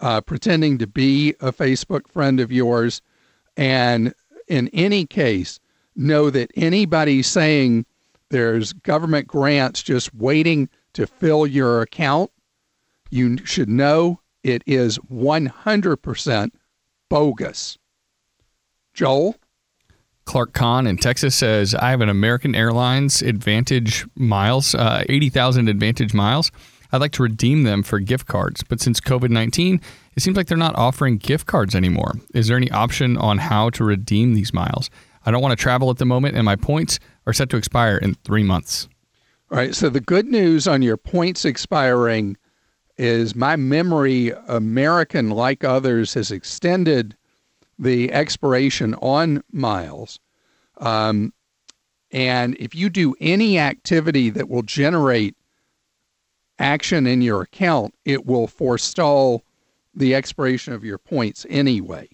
uh, 0.00 0.20
pretending 0.20 0.78
to 0.78 0.86
be 0.86 1.30
a 1.40 1.52
Facebook 1.52 2.08
friend 2.08 2.40
of 2.40 2.50
yours. 2.50 3.02
And 3.56 4.14
in 4.48 4.68
any 4.68 5.06
case, 5.06 5.60
know 5.94 6.30
that 6.30 6.50
anybody 6.56 7.22
saying 7.22 7.86
there's 8.30 8.72
government 8.72 9.28
grants 9.28 9.82
just 9.82 10.14
waiting 10.14 10.68
to 10.94 11.06
fill 11.06 11.46
your 11.46 11.82
account, 11.82 12.30
you 13.10 13.44
should 13.44 13.68
know 13.68 14.20
it 14.42 14.62
is 14.66 14.98
100% 15.12 16.50
bogus. 17.08 17.78
Joel? 18.94 19.36
Clark 20.24 20.52
Kahn 20.52 20.86
in 20.86 20.96
Texas 20.96 21.34
says, 21.34 21.74
I 21.74 21.90
have 21.90 22.00
an 22.00 22.08
American 22.08 22.54
Airlines 22.54 23.20
AAdvantage 23.20 24.08
miles, 24.14 24.74
uh, 24.74 25.04
80,000 25.08 25.66
AAdvantage 25.68 26.14
miles. 26.14 26.52
I'd 26.92 27.00
like 27.00 27.12
to 27.12 27.22
redeem 27.22 27.62
them 27.62 27.82
for 27.82 28.00
gift 28.00 28.26
cards, 28.26 28.62
but 28.62 28.80
since 28.80 29.00
COVID 29.00 29.30
19, 29.30 29.80
it 30.16 30.22
seems 30.22 30.36
like 30.36 30.48
they're 30.48 30.58
not 30.58 30.76
offering 30.76 31.16
gift 31.18 31.46
cards 31.46 31.74
anymore. 31.74 32.14
Is 32.34 32.48
there 32.48 32.56
any 32.56 32.70
option 32.70 33.16
on 33.16 33.38
how 33.38 33.70
to 33.70 33.84
redeem 33.84 34.34
these 34.34 34.52
miles? 34.52 34.90
I 35.24 35.30
don't 35.30 35.42
want 35.42 35.56
to 35.56 35.62
travel 35.62 35.90
at 35.90 35.98
the 35.98 36.06
moment, 36.06 36.36
and 36.36 36.44
my 36.44 36.56
points 36.56 36.98
are 37.26 37.32
set 37.32 37.50
to 37.50 37.56
expire 37.56 37.96
in 37.96 38.14
three 38.14 38.42
months. 38.42 38.88
All 39.50 39.58
right. 39.58 39.74
So 39.74 39.88
the 39.88 40.00
good 40.00 40.26
news 40.26 40.66
on 40.66 40.82
your 40.82 40.96
points 40.96 41.44
expiring 41.44 42.36
is 42.96 43.34
my 43.34 43.56
memory, 43.56 44.32
American, 44.48 45.30
like 45.30 45.64
others, 45.64 46.14
has 46.14 46.30
extended 46.30 47.16
the 47.78 48.12
expiration 48.12 48.94
on 48.96 49.42
miles. 49.50 50.20
Um, 50.76 51.32
and 52.12 52.56
if 52.58 52.74
you 52.74 52.90
do 52.90 53.14
any 53.20 53.58
activity 53.58 54.30
that 54.30 54.48
will 54.48 54.62
generate 54.62 55.34
action 56.60 57.06
in 57.06 57.22
your 57.22 57.40
account, 57.40 57.94
it 58.04 58.26
will 58.26 58.46
forestall 58.46 59.42
the 59.94 60.14
expiration 60.14 60.72
of 60.72 60.84
your 60.84 60.98
points 60.98 61.46
anyway. 61.48 62.08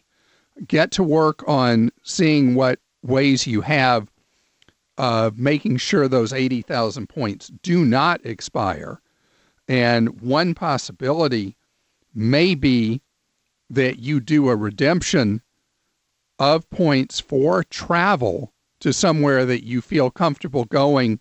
Get 0.66 0.90
to 0.92 1.02
work 1.02 1.46
on 1.46 1.90
seeing 2.02 2.54
what 2.54 2.78
ways 3.02 3.46
you 3.46 3.60
have 3.60 4.10
of 4.96 5.38
making 5.38 5.76
sure 5.76 6.08
those 6.08 6.32
80,000 6.32 7.08
points 7.08 7.48
do 7.62 7.84
not 7.84 8.24
expire. 8.24 9.02
And 9.68 10.20
one 10.20 10.54
possibility 10.54 11.56
may 12.14 12.54
be 12.54 13.02
that 13.68 13.98
you 13.98 14.20
do 14.20 14.48
a 14.48 14.56
redemption 14.56 15.42
of 16.38 16.70
points 16.70 17.20
for 17.20 17.64
travel 17.64 18.52
to 18.80 18.92
somewhere 18.92 19.44
that 19.44 19.64
you 19.64 19.80
feel 19.80 20.10
comfortable 20.10 20.64
going, 20.66 21.20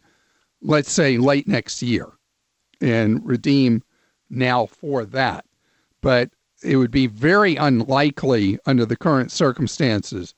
let's 0.62 0.92
say 0.92 1.18
late 1.18 1.48
next 1.48 1.82
year 1.82 2.15
and 2.82 3.26
redeem 3.26 3.84
now 4.30 4.66
for 4.66 5.06
that. 5.06 5.46
But 6.02 6.30
it 6.64 6.78
would 6.78 6.92
be 6.92 7.08
very 7.08 7.56
unlikely 7.56 8.60
under 8.66 8.86
the 8.86 8.96
current 8.96 9.32
circumstances 9.32 10.34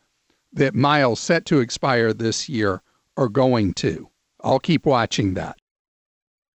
that 0.53 0.75
miles 0.75 1.19
set 1.19 1.45
to 1.45 1.59
expire 1.59 2.13
this 2.13 2.49
year 2.49 2.81
are 3.15 3.29
going 3.29 3.73
to. 3.75 4.09
I'll 4.43 4.59
keep 4.59 4.85
watching 4.85 5.33
that. 5.35 5.57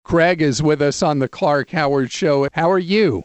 Craig 0.03 0.41
is 0.41 0.61
with 0.61 0.81
us 0.81 1.01
on 1.01 1.19
the 1.19 1.29
Clark 1.29 1.69
Howard 1.71 2.11
Show. 2.11 2.47
How 2.53 2.69
are 2.69 2.79
you? 2.79 3.23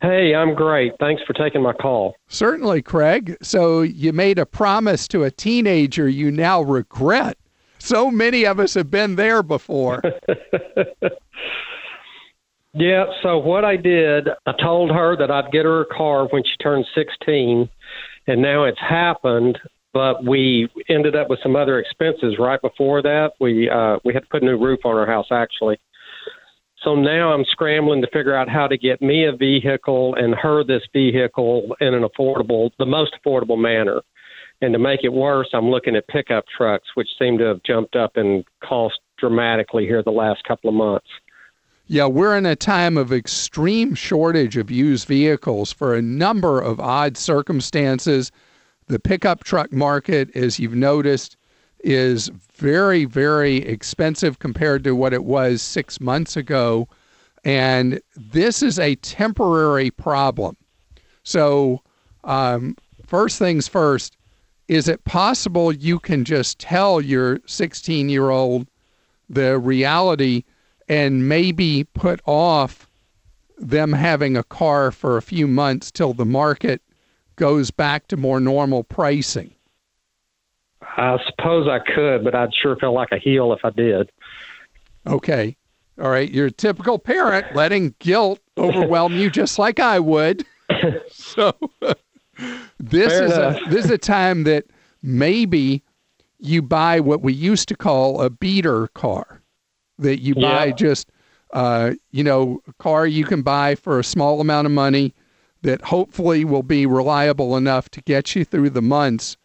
Hey, 0.00 0.34
I'm 0.34 0.54
great. 0.54 0.94
Thanks 0.98 1.22
for 1.24 1.32
taking 1.32 1.62
my 1.62 1.72
call. 1.72 2.16
Certainly, 2.28 2.82
Craig. 2.82 3.36
So 3.40 3.82
you 3.82 4.12
made 4.12 4.38
a 4.38 4.46
promise 4.46 5.06
to 5.08 5.24
a 5.24 5.30
teenager 5.30 6.08
you 6.08 6.30
now 6.30 6.60
regret. 6.60 7.36
So 7.82 8.12
many 8.12 8.46
of 8.46 8.60
us 8.60 8.74
have 8.74 8.90
been 8.90 9.16
there 9.16 9.42
before. 9.42 10.02
Yeah, 12.74 13.04
so 13.22 13.36
what 13.36 13.66
I 13.66 13.76
did, 13.76 14.28
I 14.46 14.52
told 14.52 14.90
her 14.92 15.14
that 15.18 15.30
I'd 15.30 15.52
get 15.52 15.66
her 15.66 15.82
a 15.82 15.86
car 15.94 16.26
when 16.28 16.42
she 16.42 16.56
turned 16.62 16.86
16, 16.94 17.68
and 18.26 18.40
now 18.40 18.64
it's 18.64 18.80
happened. 18.80 19.58
But 19.92 20.24
we 20.24 20.70
ended 20.88 21.14
up 21.14 21.28
with 21.28 21.40
some 21.42 21.54
other 21.54 21.78
expenses 21.78 22.36
right 22.38 22.58
before 22.62 23.02
that. 23.02 23.32
We 23.38 23.68
uh, 23.68 23.98
we 24.06 24.14
had 24.14 24.22
to 24.22 24.28
put 24.30 24.42
a 24.42 24.46
new 24.46 24.56
roof 24.56 24.80
on 24.86 24.96
our 24.96 25.04
house 25.04 25.26
actually. 25.30 25.78
So 26.82 26.94
now 26.94 27.34
I'm 27.34 27.44
scrambling 27.44 28.00
to 28.00 28.08
figure 28.10 28.34
out 28.34 28.48
how 28.48 28.66
to 28.68 28.78
get 28.78 29.02
me 29.02 29.26
a 29.26 29.32
vehicle 29.32 30.14
and 30.14 30.34
her 30.34 30.64
this 30.64 30.82
vehicle 30.94 31.76
in 31.82 31.92
an 31.92 32.04
affordable, 32.04 32.70
the 32.78 32.86
most 32.86 33.14
affordable 33.22 33.60
manner. 33.60 34.00
And 34.62 34.72
to 34.74 34.78
make 34.78 35.00
it 35.02 35.12
worse, 35.12 35.48
I'm 35.52 35.70
looking 35.70 35.96
at 35.96 36.06
pickup 36.06 36.44
trucks, 36.56 36.86
which 36.94 37.08
seem 37.18 37.36
to 37.38 37.44
have 37.44 37.64
jumped 37.64 37.96
up 37.96 38.16
in 38.16 38.44
cost 38.62 39.00
dramatically 39.18 39.86
here 39.86 40.04
the 40.04 40.12
last 40.12 40.44
couple 40.44 40.70
of 40.70 40.74
months. 40.74 41.08
Yeah, 41.88 42.06
we're 42.06 42.36
in 42.38 42.46
a 42.46 42.54
time 42.54 42.96
of 42.96 43.12
extreme 43.12 43.96
shortage 43.96 44.56
of 44.56 44.70
used 44.70 45.08
vehicles 45.08 45.72
for 45.72 45.96
a 45.96 46.00
number 46.00 46.60
of 46.60 46.78
odd 46.78 47.16
circumstances. 47.16 48.30
The 48.86 49.00
pickup 49.00 49.42
truck 49.42 49.72
market, 49.72 50.34
as 50.36 50.60
you've 50.60 50.76
noticed, 50.76 51.36
is 51.82 52.28
very, 52.54 53.04
very 53.04 53.56
expensive 53.56 54.38
compared 54.38 54.84
to 54.84 54.94
what 54.94 55.12
it 55.12 55.24
was 55.24 55.60
six 55.60 56.00
months 56.00 56.36
ago. 56.36 56.86
And 57.44 58.00
this 58.16 58.62
is 58.62 58.78
a 58.78 58.94
temporary 58.94 59.90
problem. 59.90 60.56
So, 61.24 61.82
um, 62.22 62.76
first 63.04 63.40
things 63.40 63.66
first, 63.66 64.16
is 64.72 64.88
it 64.88 65.04
possible 65.04 65.70
you 65.70 65.98
can 65.98 66.24
just 66.24 66.58
tell 66.58 66.98
your 66.98 67.40
16 67.44 68.08
year 68.08 68.30
old 68.30 68.66
the 69.28 69.58
reality 69.58 70.44
and 70.88 71.28
maybe 71.28 71.84
put 71.92 72.22
off 72.24 72.88
them 73.58 73.92
having 73.92 74.34
a 74.34 74.42
car 74.42 74.90
for 74.90 75.18
a 75.18 75.22
few 75.22 75.46
months 75.46 75.90
till 75.90 76.14
the 76.14 76.24
market 76.24 76.80
goes 77.36 77.70
back 77.70 78.08
to 78.08 78.16
more 78.16 78.40
normal 78.40 78.82
pricing? 78.82 79.54
I 80.80 81.18
suppose 81.26 81.68
I 81.68 81.78
could, 81.78 82.24
but 82.24 82.34
I'd 82.34 82.54
sure 82.54 82.74
feel 82.76 82.94
like 82.94 83.12
a 83.12 83.18
heel 83.18 83.52
if 83.52 83.60
I 83.64 83.70
did. 83.70 84.10
Okay. 85.06 85.54
All 86.00 86.08
right. 86.08 86.30
You're 86.30 86.46
a 86.46 86.50
typical 86.50 86.98
parent 86.98 87.54
letting 87.54 87.94
guilt 87.98 88.40
overwhelm 88.56 89.18
you 89.18 89.28
just 89.28 89.58
like 89.58 89.80
I 89.80 90.00
would. 90.00 90.46
so 91.10 91.54
this 92.92 93.12
Fair 93.12 93.24
is 93.24 93.32
enough. 93.32 93.56
a 93.66 93.70
this 93.70 93.84
is 93.86 93.90
a 93.90 93.98
time 93.98 94.44
that 94.44 94.64
maybe 95.02 95.82
you 96.38 96.62
buy 96.62 97.00
what 97.00 97.22
we 97.22 97.32
used 97.32 97.68
to 97.68 97.76
call 97.76 98.20
a 98.22 98.30
beater 98.30 98.88
car 98.88 99.42
that 99.98 100.20
you 100.20 100.34
buy 100.34 100.66
Yeah. 100.66 100.72
just 100.72 101.10
uh, 101.52 101.92
you 102.12 102.24
know, 102.24 102.62
a 102.66 102.72
car 102.82 103.06
you 103.06 103.24
can 103.24 103.42
buy 103.42 103.74
for 103.74 103.98
a 103.98 104.04
small 104.04 104.40
amount 104.40 104.64
of 104.66 104.72
money 104.72 105.14
that 105.60 105.82
hopefully 105.82 106.44
will 106.46 106.62
be 106.62 106.86
reliable 106.86 107.58
enough 107.58 107.90
to 107.90 108.00
get 108.00 108.34
you 108.34 108.42
through 108.42 108.70
the 108.70 108.80
months 108.80 109.36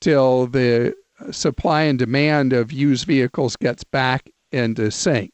till 0.00 0.46
the 0.46 0.94
supply 1.30 1.82
and 1.82 1.98
demand 1.98 2.54
of 2.54 2.72
used 2.72 3.04
vehicles 3.06 3.56
gets 3.56 3.84
back 3.84 4.30
into 4.52 4.90
sync. 4.90 5.32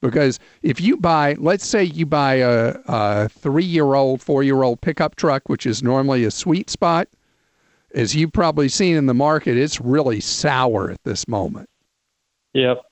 Because 0.00 0.38
if 0.62 0.80
you 0.80 0.96
buy, 0.96 1.34
let's 1.38 1.66
say 1.66 1.84
you 1.84 2.06
buy 2.06 2.36
a, 2.36 2.76
a 2.86 3.28
three 3.28 3.64
year 3.64 3.94
old, 3.94 4.22
four 4.22 4.42
year 4.42 4.62
old 4.62 4.80
pickup 4.80 5.16
truck, 5.16 5.48
which 5.48 5.66
is 5.66 5.82
normally 5.82 6.24
a 6.24 6.30
sweet 6.30 6.70
spot, 6.70 7.08
as 7.94 8.14
you've 8.14 8.32
probably 8.32 8.68
seen 8.68 8.96
in 8.96 9.06
the 9.06 9.14
market, 9.14 9.56
it's 9.56 9.80
really 9.80 10.20
sour 10.20 10.90
at 10.90 11.02
this 11.04 11.28
moment. 11.28 11.68
Yep. 12.54 12.82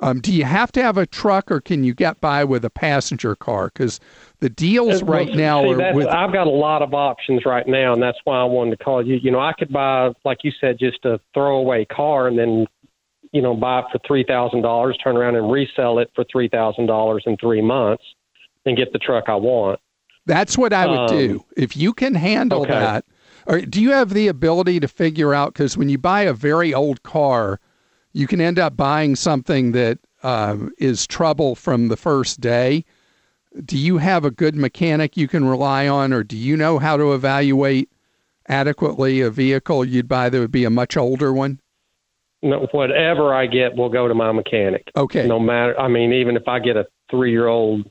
Um, 0.00 0.20
do 0.20 0.32
you 0.32 0.44
have 0.44 0.72
to 0.72 0.82
have 0.82 0.98
a 0.98 1.06
truck, 1.06 1.48
or 1.50 1.60
can 1.60 1.84
you 1.84 1.94
get 1.94 2.20
by 2.20 2.42
with 2.42 2.64
a 2.64 2.70
passenger 2.70 3.36
car? 3.36 3.70
Because 3.72 4.00
the 4.40 4.50
deals 4.50 5.00
Well, 5.04 5.12
right 5.12 5.32
now 5.32 5.62
see, 5.62 5.74
are 5.74 5.94
with 5.94 6.08
I've 6.08 6.32
got 6.32 6.48
a 6.48 6.50
lot 6.50 6.82
of 6.82 6.92
options 6.92 7.46
right 7.46 7.66
now, 7.68 7.92
and 7.92 8.02
that's 8.02 8.18
why 8.24 8.40
I 8.40 8.44
wanted 8.44 8.78
to 8.78 8.84
call 8.84 9.06
you. 9.06 9.14
You 9.14 9.30
know, 9.30 9.38
I 9.38 9.52
could 9.52 9.72
buy, 9.72 10.10
like 10.24 10.38
you 10.42 10.50
said, 10.60 10.80
just 10.80 11.04
a 11.04 11.20
throwaway 11.34 11.84
car, 11.84 12.26
and 12.26 12.36
then, 12.36 12.66
you 13.32 13.42
know, 13.42 13.54
buy 13.54 13.80
it 13.80 13.86
for 13.90 13.98
three 14.06 14.24
thousand 14.24 14.62
dollars, 14.62 14.96
turn 15.02 15.16
around 15.16 15.36
and 15.36 15.50
resell 15.50 15.98
it 15.98 16.10
for 16.14 16.24
three 16.30 16.48
thousand 16.48 16.86
dollars 16.86 17.24
in 17.26 17.36
three 17.38 17.62
months, 17.62 18.04
and 18.64 18.76
get 18.76 18.92
the 18.92 18.98
truck 18.98 19.24
I 19.28 19.34
want. 19.34 19.80
That's 20.26 20.56
what 20.56 20.72
I 20.72 20.86
would 20.86 21.10
Um, 21.10 21.18
do. 21.18 21.44
If 21.56 21.76
you 21.76 21.92
can 21.92 22.14
handle 22.14 22.62
okay. 22.62 22.72
that, 22.72 23.04
or 23.46 23.60
do 23.60 23.80
you 23.82 23.90
have 23.90 24.10
the 24.10 24.28
ability 24.28 24.78
to 24.80 24.88
figure 24.88 25.34
out? 25.34 25.52
Because 25.52 25.76
when 25.76 25.88
you 25.88 25.98
buy 25.98 26.22
a 26.22 26.32
very 26.32 26.72
old 26.72 27.02
car, 27.02 27.58
you 28.12 28.26
can 28.26 28.40
end 28.40 28.58
up 28.58 28.76
buying 28.76 29.16
something 29.16 29.72
that 29.72 29.98
um, 30.22 30.70
is 30.78 31.06
trouble 31.06 31.56
from 31.56 31.88
the 31.88 31.96
first 31.96 32.40
day. 32.40 32.84
Do 33.64 33.76
you 33.76 33.98
have 33.98 34.24
a 34.24 34.30
good 34.30 34.54
mechanic 34.54 35.16
you 35.16 35.26
can 35.26 35.44
rely 35.44 35.88
on, 35.88 36.12
or 36.12 36.22
do 36.22 36.36
you 36.36 36.56
know 36.56 36.78
how 36.78 36.96
to 36.96 37.12
evaluate 37.14 37.90
adequately 38.48 39.20
a 39.20 39.30
vehicle 39.30 39.84
you'd 39.84 40.08
buy 40.08 40.28
that 40.28 40.38
would 40.38 40.52
be 40.52 40.64
a 40.64 40.70
much 40.70 40.96
older 40.96 41.32
one? 41.32 41.60
No, 42.42 42.66
whatever 42.72 43.32
I 43.32 43.46
get 43.46 43.76
will 43.76 43.88
go 43.88 44.08
to 44.08 44.14
my 44.14 44.32
mechanic. 44.32 44.90
Okay. 44.96 45.26
No 45.26 45.38
matter, 45.38 45.78
I 45.78 45.86
mean, 45.88 46.12
even 46.12 46.36
if 46.36 46.48
I 46.48 46.58
get 46.58 46.76
a 46.76 46.86
three-year-old, 47.08 47.88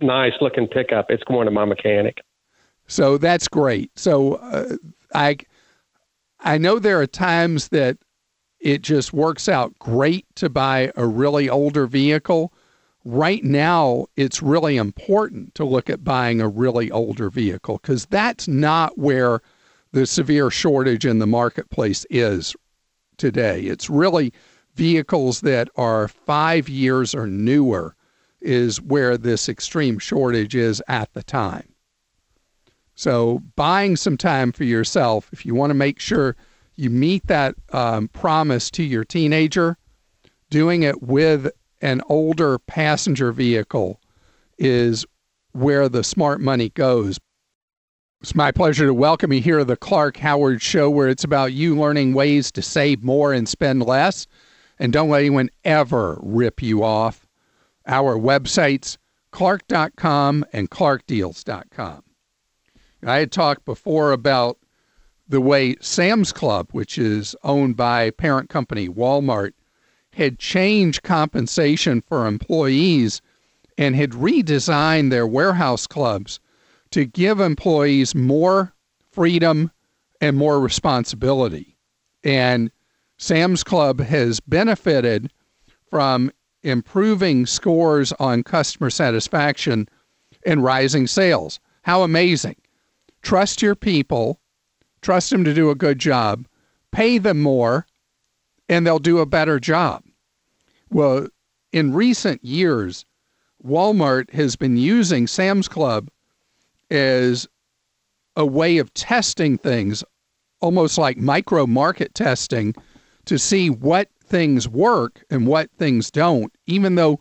nice-looking 0.00 0.66
pickup, 0.66 1.06
it's 1.08 1.22
going 1.24 1.44
to 1.44 1.52
my 1.52 1.64
mechanic. 1.64 2.18
So 2.88 3.18
that's 3.18 3.46
great. 3.46 3.90
So 3.96 4.34
uh, 4.34 4.76
I 5.14 5.38
I 6.40 6.58
know 6.58 6.80
there 6.80 7.00
are 7.00 7.06
times 7.06 7.68
that 7.68 7.98
it 8.58 8.82
just 8.82 9.12
works 9.12 9.48
out 9.48 9.78
great 9.78 10.26
to 10.36 10.48
buy 10.48 10.90
a 10.96 11.06
really 11.06 11.48
older 11.48 11.86
vehicle. 11.86 12.52
Right 13.04 13.42
now, 13.42 14.06
it's 14.16 14.42
really 14.42 14.76
important 14.76 15.54
to 15.56 15.64
look 15.64 15.90
at 15.90 16.04
buying 16.04 16.40
a 16.40 16.48
really 16.48 16.90
older 16.90 17.30
vehicle 17.30 17.78
because 17.80 18.06
that's 18.06 18.48
not 18.48 18.98
where 18.98 19.40
the 19.92 20.06
severe 20.06 20.50
shortage 20.50 21.06
in 21.06 21.18
the 21.18 21.26
marketplace 21.26 22.04
is 22.10 22.56
today. 23.16 23.62
It's 23.62 23.90
really 23.90 24.32
vehicles 24.74 25.40
that 25.42 25.68
are 25.76 26.08
five 26.08 26.68
years 26.68 27.14
or 27.14 27.26
newer 27.26 27.94
is 28.40 28.80
where 28.80 29.16
this 29.16 29.48
extreme 29.48 29.98
shortage 29.98 30.54
is 30.54 30.82
at 30.88 31.12
the 31.14 31.22
time. 31.22 31.68
So, 32.94 33.40
buying 33.56 33.96
some 33.96 34.16
time 34.16 34.52
for 34.52 34.64
yourself, 34.64 35.28
if 35.32 35.46
you 35.46 35.54
want 35.54 35.70
to 35.70 35.74
make 35.74 35.98
sure 35.98 36.36
you 36.76 36.90
meet 36.90 37.26
that 37.26 37.54
um, 37.72 38.08
promise 38.08 38.70
to 38.72 38.82
your 38.82 39.04
teenager, 39.04 39.78
doing 40.50 40.82
it 40.82 41.02
with 41.02 41.50
an 41.80 42.02
older 42.08 42.58
passenger 42.58 43.32
vehicle 43.32 44.00
is 44.58 45.04
where 45.52 45.88
the 45.88 46.04
smart 46.04 46.40
money 46.40 46.70
goes. 46.70 47.18
It's 48.22 48.36
my 48.36 48.52
pleasure 48.52 48.86
to 48.86 48.94
welcome 48.94 49.32
you 49.32 49.40
here 49.40 49.58
to 49.58 49.64
the 49.64 49.76
Clark 49.76 50.16
Howard 50.18 50.62
Show, 50.62 50.88
where 50.88 51.08
it's 51.08 51.24
about 51.24 51.54
you 51.54 51.76
learning 51.76 52.14
ways 52.14 52.52
to 52.52 52.62
save 52.62 53.02
more 53.02 53.32
and 53.32 53.48
spend 53.48 53.82
less. 53.82 54.28
And 54.78 54.92
don't 54.92 55.08
let 55.08 55.22
anyone 55.22 55.50
ever 55.64 56.20
rip 56.22 56.62
you 56.62 56.84
off. 56.84 57.26
Our 57.84 58.16
websites, 58.16 58.96
clark.com 59.32 60.44
and 60.52 60.70
clarkdeals.com. 60.70 62.04
I 63.04 63.16
had 63.16 63.32
talked 63.32 63.64
before 63.64 64.12
about 64.12 64.56
the 65.28 65.40
way 65.40 65.74
Sam's 65.80 66.32
Club, 66.32 66.68
which 66.70 66.98
is 66.98 67.34
owned 67.42 67.76
by 67.76 68.10
parent 68.10 68.48
company 68.48 68.88
Walmart, 68.88 69.54
had 70.12 70.38
changed 70.38 71.02
compensation 71.02 72.00
for 72.00 72.28
employees 72.28 73.20
and 73.76 73.96
had 73.96 74.10
redesigned 74.10 75.10
their 75.10 75.26
warehouse 75.26 75.88
clubs 75.88 76.38
to 76.92 77.04
give 77.04 77.40
employees 77.40 78.14
more 78.14 78.72
freedom 79.10 79.70
and 80.20 80.36
more 80.36 80.60
responsibility. 80.60 81.76
And 82.22 82.70
Sam's 83.18 83.64
Club 83.64 84.00
has 84.00 84.40
benefited 84.40 85.30
from 85.90 86.30
improving 86.62 87.46
scores 87.46 88.12
on 88.12 88.42
customer 88.42 88.90
satisfaction 88.90 89.88
and 90.46 90.62
rising 90.62 91.06
sales. 91.06 91.60
How 91.82 92.02
amazing! 92.02 92.56
Trust 93.22 93.62
your 93.62 93.74
people, 93.74 94.40
trust 95.00 95.30
them 95.30 95.44
to 95.44 95.54
do 95.54 95.70
a 95.70 95.76
good 95.76 95.98
job, 95.98 96.46
pay 96.90 97.18
them 97.18 97.40
more, 97.40 97.86
and 98.68 98.86
they'll 98.86 98.98
do 98.98 99.18
a 99.18 99.26
better 99.26 99.60
job. 99.60 100.04
Well, 100.90 101.28
in 101.72 101.94
recent 101.94 102.44
years, 102.44 103.04
Walmart 103.64 104.30
has 104.32 104.56
been 104.56 104.76
using 104.76 105.26
Sam's 105.26 105.68
Club 105.68 106.10
as 106.92 107.48
a 108.36 108.44
way 108.44 108.78
of 108.78 108.92
testing 108.94 109.56
things, 109.56 110.04
almost 110.60 110.98
like 110.98 111.16
micro 111.16 111.66
market 111.66 112.14
testing, 112.14 112.74
to 113.24 113.38
see 113.38 113.70
what 113.70 114.08
things 114.24 114.68
work 114.68 115.24
and 115.30 115.46
what 115.46 115.70
things 115.72 116.10
don't, 116.10 116.52
even 116.66 116.94
though 116.94 117.18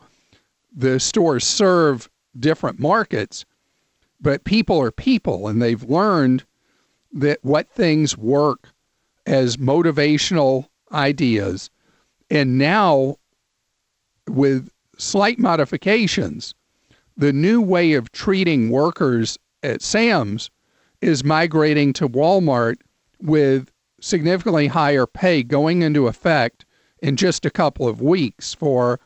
the 0.75 0.99
stores 0.99 1.45
serve 1.45 2.09
different 2.39 2.79
markets. 2.79 3.45
But 4.19 4.43
people 4.43 4.79
are 4.81 4.91
people, 4.91 5.47
and 5.47 5.61
they've 5.61 5.83
learned 5.83 6.43
that 7.13 7.39
what 7.41 7.69
things 7.69 8.17
work 8.17 8.69
as 9.25 9.57
motivational 9.57 10.67
ideas. 10.91 11.69
And 12.29 12.57
now, 12.57 13.17
with 14.27 14.69
slight 14.97 15.39
modifications, 15.39 16.55
the 17.17 17.33
new 17.33 17.61
way 17.61 17.93
of 17.93 18.11
treating 18.11 18.69
workers 18.69 19.37
at 19.63 19.81
Sam's 19.81 20.49
is 21.01 21.23
migrating 21.23 21.93
to 21.93 22.07
Walmart 22.07 22.77
with 23.21 23.71
significantly 23.99 24.67
higher 24.67 25.05
pay 25.05 25.43
going 25.43 25.81
into 25.81 26.07
effect 26.07 26.65
in 27.01 27.15
just 27.15 27.45
a 27.45 27.51
couple 27.51 27.87
of 27.87 28.01
weeks 28.01 28.53
for 28.53 28.99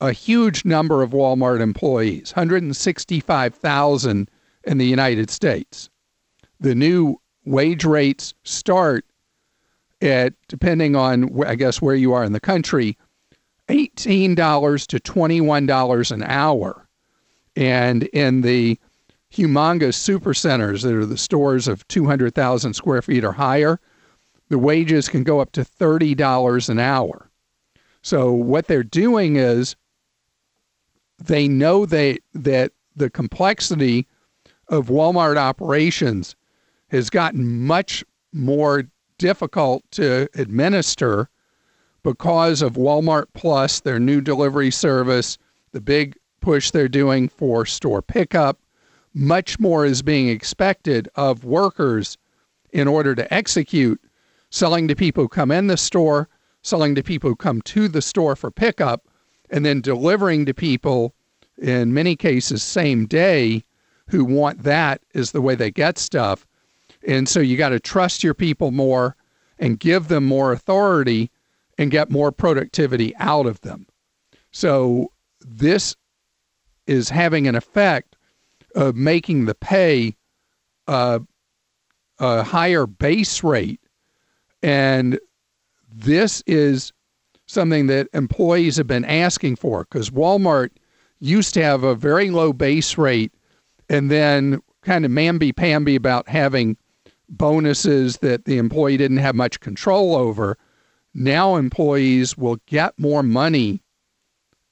a 0.00 0.12
huge 0.12 0.64
number 0.64 1.02
of 1.02 1.10
Walmart 1.10 1.60
employees 1.60 2.32
165,000 2.34 4.30
in 4.64 4.78
the 4.78 4.86
United 4.86 5.30
States. 5.30 5.88
The 6.60 6.74
new 6.74 7.20
wage 7.44 7.84
rates 7.84 8.34
start 8.42 9.04
at, 10.00 10.34
depending 10.48 10.96
on, 10.96 11.44
I 11.44 11.54
guess, 11.54 11.80
where 11.80 11.94
you 11.94 12.12
are 12.12 12.24
in 12.24 12.32
the 12.32 12.40
country, 12.40 12.98
$18 13.68 14.86
to 14.86 14.98
$21 14.98 16.10
an 16.10 16.22
hour. 16.22 16.88
And 17.56 18.02
in 18.04 18.40
the 18.42 18.78
humongous 19.34 19.94
super 19.94 20.34
centers 20.34 20.82
that 20.82 20.94
are 20.94 21.06
the 21.06 21.18
stores 21.18 21.68
of 21.68 21.86
200,000 21.88 22.74
square 22.74 23.02
feet 23.02 23.24
or 23.24 23.32
higher, 23.32 23.80
the 24.48 24.58
wages 24.58 25.08
can 25.08 25.24
go 25.24 25.40
up 25.40 25.52
to 25.52 25.62
$30 25.62 26.68
an 26.68 26.78
hour. 26.78 27.30
So 28.02 28.32
what 28.32 28.66
they're 28.66 28.82
doing 28.82 29.36
is 29.36 29.76
they 31.18 31.48
know 31.48 31.86
they, 31.86 32.18
that 32.34 32.72
the 32.94 33.10
complexity 33.10 34.06
of 34.68 34.86
Walmart 34.86 35.36
operations 35.36 36.36
has 36.88 37.10
gotten 37.10 37.66
much 37.66 38.04
more 38.32 38.84
difficult 39.18 39.82
to 39.92 40.28
administer 40.34 41.28
because 42.02 42.62
of 42.62 42.74
Walmart 42.74 43.26
Plus, 43.32 43.80
their 43.80 43.98
new 43.98 44.20
delivery 44.20 44.70
service, 44.70 45.38
the 45.72 45.80
big 45.80 46.16
push 46.40 46.70
they're 46.70 46.88
doing 46.88 47.28
for 47.28 47.64
store 47.64 48.02
pickup. 48.02 48.58
Much 49.14 49.60
more 49.60 49.86
is 49.86 50.02
being 50.02 50.28
expected 50.28 51.08
of 51.14 51.44
workers 51.44 52.18
in 52.72 52.88
order 52.88 53.14
to 53.14 53.32
execute 53.32 54.00
selling 54.50 54.88
to 54.88 54.96
people 54.96 55.24
who 55.24 55.28
come 55.28 55.50
in 55.50 55.68
the 55.68 55.76
store, 55.76 56.28
selling 56.62 56.94
to 56.94 57.02
people 57.02 57.30
who 57.30 57.36
come 57.36 57.62
to 57.62 57.88
the 57.88 58.02
store 58.02 58.34
for 58.34 58.50
pickup, 58.50 59.06
and 59.50 59.64
then 59.64 59.80
delivering 59.80 60.44
to 60.44 60.54
people 60.54 61.14
in 61.58 61.94
many 61.94 62.16
cases 62.16 62.62
same 62.62 63.06
day 63.06 63.62
who 64.08 64.24
want 64.24 64.62
that 64.62 65.00
is 65.14 65.32
the 65.32 65.40
way 65.40 65.54
they 65.54 65.70
get 65.70 65.98
stuff. 65.98 66.46
And 67.06 67.28
so 67.28 67.40
you 67.40 67.56
got 67.56 67.70
to 67.70 67.80
trust 67.80 68.24
your 68.24 68.34
people 68.34 68.70
more 68.70 69.16
and 69.58 69.78
give 69.78 70.08
them 70.08 70.24
more 70.24 70.52
authority 70.52 71.30
and 71.78 71.90
get 71.90 72.10
more 72.10 72.32
productivity 72.32 73.14
out 73.16 73.46
of 73.46 73.60
them. 73.60 73.86
So 74.50 75.12
this 75.40 75.96
is 76.86 77.08
having 77.08 77.46
an 77.46 77.54
effect 77.54 78.13
of 78.74 78.96
making 78.96 79.44
the 79.44 79.54
pay 79.54 80.16
uh, 80.86 81.20
a 82.18 82.42
higher 82.42 82.86
base 82.86 83.42
rate. 83.42 83.80
And 84.62 85.18
this 85.92 86.42
is 86.46 86.92
something 87.46 87.86
that 87.88 88.08
employees 88.12 88.76
have 88.76 88.86
been 88.86 89.04
asking 89.04 89.56
for 89.56 89.84
because 89.84 90.10
Walmart 90.10 90.70
used 91.20 91.54
to 91.54 91.62
have 91.62 91.84
a 91.84 91.94
very 91.94 92.30
low 92.30 92.52
base 92.52 92.98
rate 92.98 93.32
and 93.88 94.10
then 94.10 94.60
kind 94.82 95.04
of 95.04 95.10
mamby 95.10 95.54
pamby 95.54 95.94
about 95.94 96.28
having 96.28 96.76
bonuses 97.28 98.18
that 98.18 98.44
the 98.44 98.58
employee 98.58 98.96
didn't 98.96 99.18
have 99.18 99.34
much 99.34 99.60
control 99.60 100.14
over. 100.14 100.58
Now 101.14 101.56
employees 101.56 102.36
will 102.36 102.58
get 102.66 102.98
more 102.98 103.22
money 103.22 103.82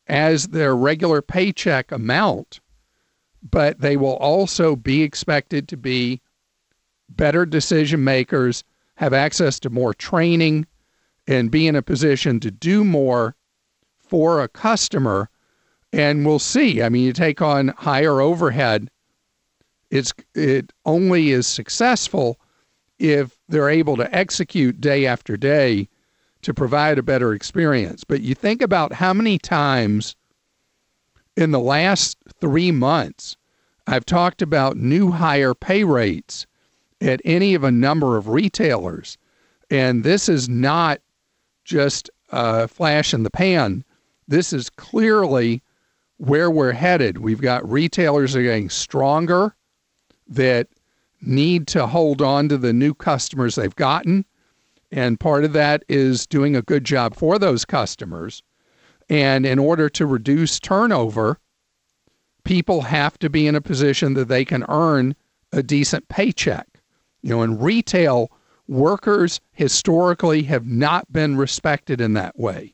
as 0.06 0.48
their 0.48 0.74
regular 0.74 1.22
paycheck 1.22 1.92
amount, 1.92 2.60
but 3.42 3.80
they 3.80 3.96
will 3.96 4.16
also 4.16 4.76
be 4.76 5.02
expected 5.02 5.68
to 5.68 5.76
be 5.76 6.20
better 7.08 7.44
decision 7.44 8.04
makers, 8.04 8.64
have 8.96 9.12
access 9.12 9.58
to 9.60 9.70
more 9.70 9.94
training, 9.94 10.66
and 11.26 11.50
be 11.50 11.66
in 11.66 11.76
a 11.76 11.82
position 11.82 12.40
to 12.40 12.50
do 12.50 12.84
more 12.84 13.36
for 13.98 14.42
a 14.42 14.48
customer. 14.48 15.28
And 15.92 16.24
we'll 16.24 16.38
see. 16.38 16.82
I 16.82 16.88
mean, 16.88 17.04
you 17.04 17.12
take 17.12 17.42
on 17.42 17.68
higher 17.68 18.20
overhead, 18.20 18.90
it's 19.90 20.12
it 20.34 20.72
only 20.86 21.32
is 21.32 21.46
successful 21.46 22.40
if 22.98 23.38
they're 23.48 23.68
able 23.68 23.96
to 23.96 24.14
execute 24.14 24.80
day 24.80 25.04
after 25.06 25.36
day 25.36 25.88
to 26.40 26.54
provide 26.54 26.98
a 26.98 27.02
better 27.02 27.34
experience. 27.34 28.04
But 28.04 28.22
you 28.22 28.34
think 28.34 28.62
about 28.62 28.94
how 28.94 29.12
many 29.12 29.38
times 29.38 30.16
in 31.36 31.50
the 31.50 31.60
last 31.60 32.18
three 32.40 32.72
months 32.72 33.36
I've 33.86 34.06
talked 34.06 34.42
about 34.42 34.76
new 34.76 35.10
higher 35.10 35.54
pay 35.54 35.84
rates 35.84 36.46
at 37.00 37.20
any 37.24 37.54
of 37.54 37.64
a 37.64 37.72
number 37.72 38.16
of 38.16 38.28
retailers. 38.28 39.18
And 39.70 40.04
this 40.04 40.28
is 40.28 40.48
not 40.48 41.00
just 41.64 42.10
a 42.30 42.68
flash 42.68 43.12
in 43.12 43.22
the 43.22 43.30
pan. 43.30 43.84
This 44.28 44.52
is 44.52 44.70
clearly 44.70 45.62
where 46.18 46.50
we're 46.50 46.72
headed. 46.72 47.18
We've 47.18 47.40
got 47.40 47.68
retailers 47.68 48.36
are 48.36 48.42
getting 48.42 48.70
stronger 48.70 49.56
that 50.28 50.68
need 51.20 51.66
to 51.68 51.86
hold 51.86 52.22
on 52.22 52.48
to 52.48 52.58
the 52.58 52.72
new 52.72 52.94
customers 52.94 53.56
they've 53.56 53.74
gotten. 53.74 54.24
And 54.92 55.18
part 55.18 55.44
of 55.44 55.52
that 55.54 55.84
is 55.88 56.26
doing 56.26 56.54
a 56.54 56.62
good 56.62 56.84
job 56.84 57.16
for 57.16 57.38
those 57.38 57.64
customers. 57.64 58.42
And 59.12 59.44
in 59.44 59.58
order 59.58 59.90
to 59.90 60.06
reduce 60.06 60.58
turnover, 60.58 61.38
people 62.44 62.80
have 62.80 63.18
to 63.18 63.28
be 63.28 63.46
in 63.46 63.54
a 63.54 63.60
position 63.60 64.14
that 64.14 64.28
they 64.28 64.42
can 64.42 64.64
earn 64.70 65.14
a 65.52 65.62
decent 65.62 66.08
paycheck. 66.08 66.66
You 67.20 67.28
know, 67.28 67.42
in 67.42 67.58
retail, 67.58 68.32
workers 68.68 69.42
historically 69.52 70.44
have 70.44 70.64
not 70.64 71.12
been 71.12 71.36
respected 71.36 72.00
in 72.00 72.14
that 72.14 72.38
way. 72.38 72.72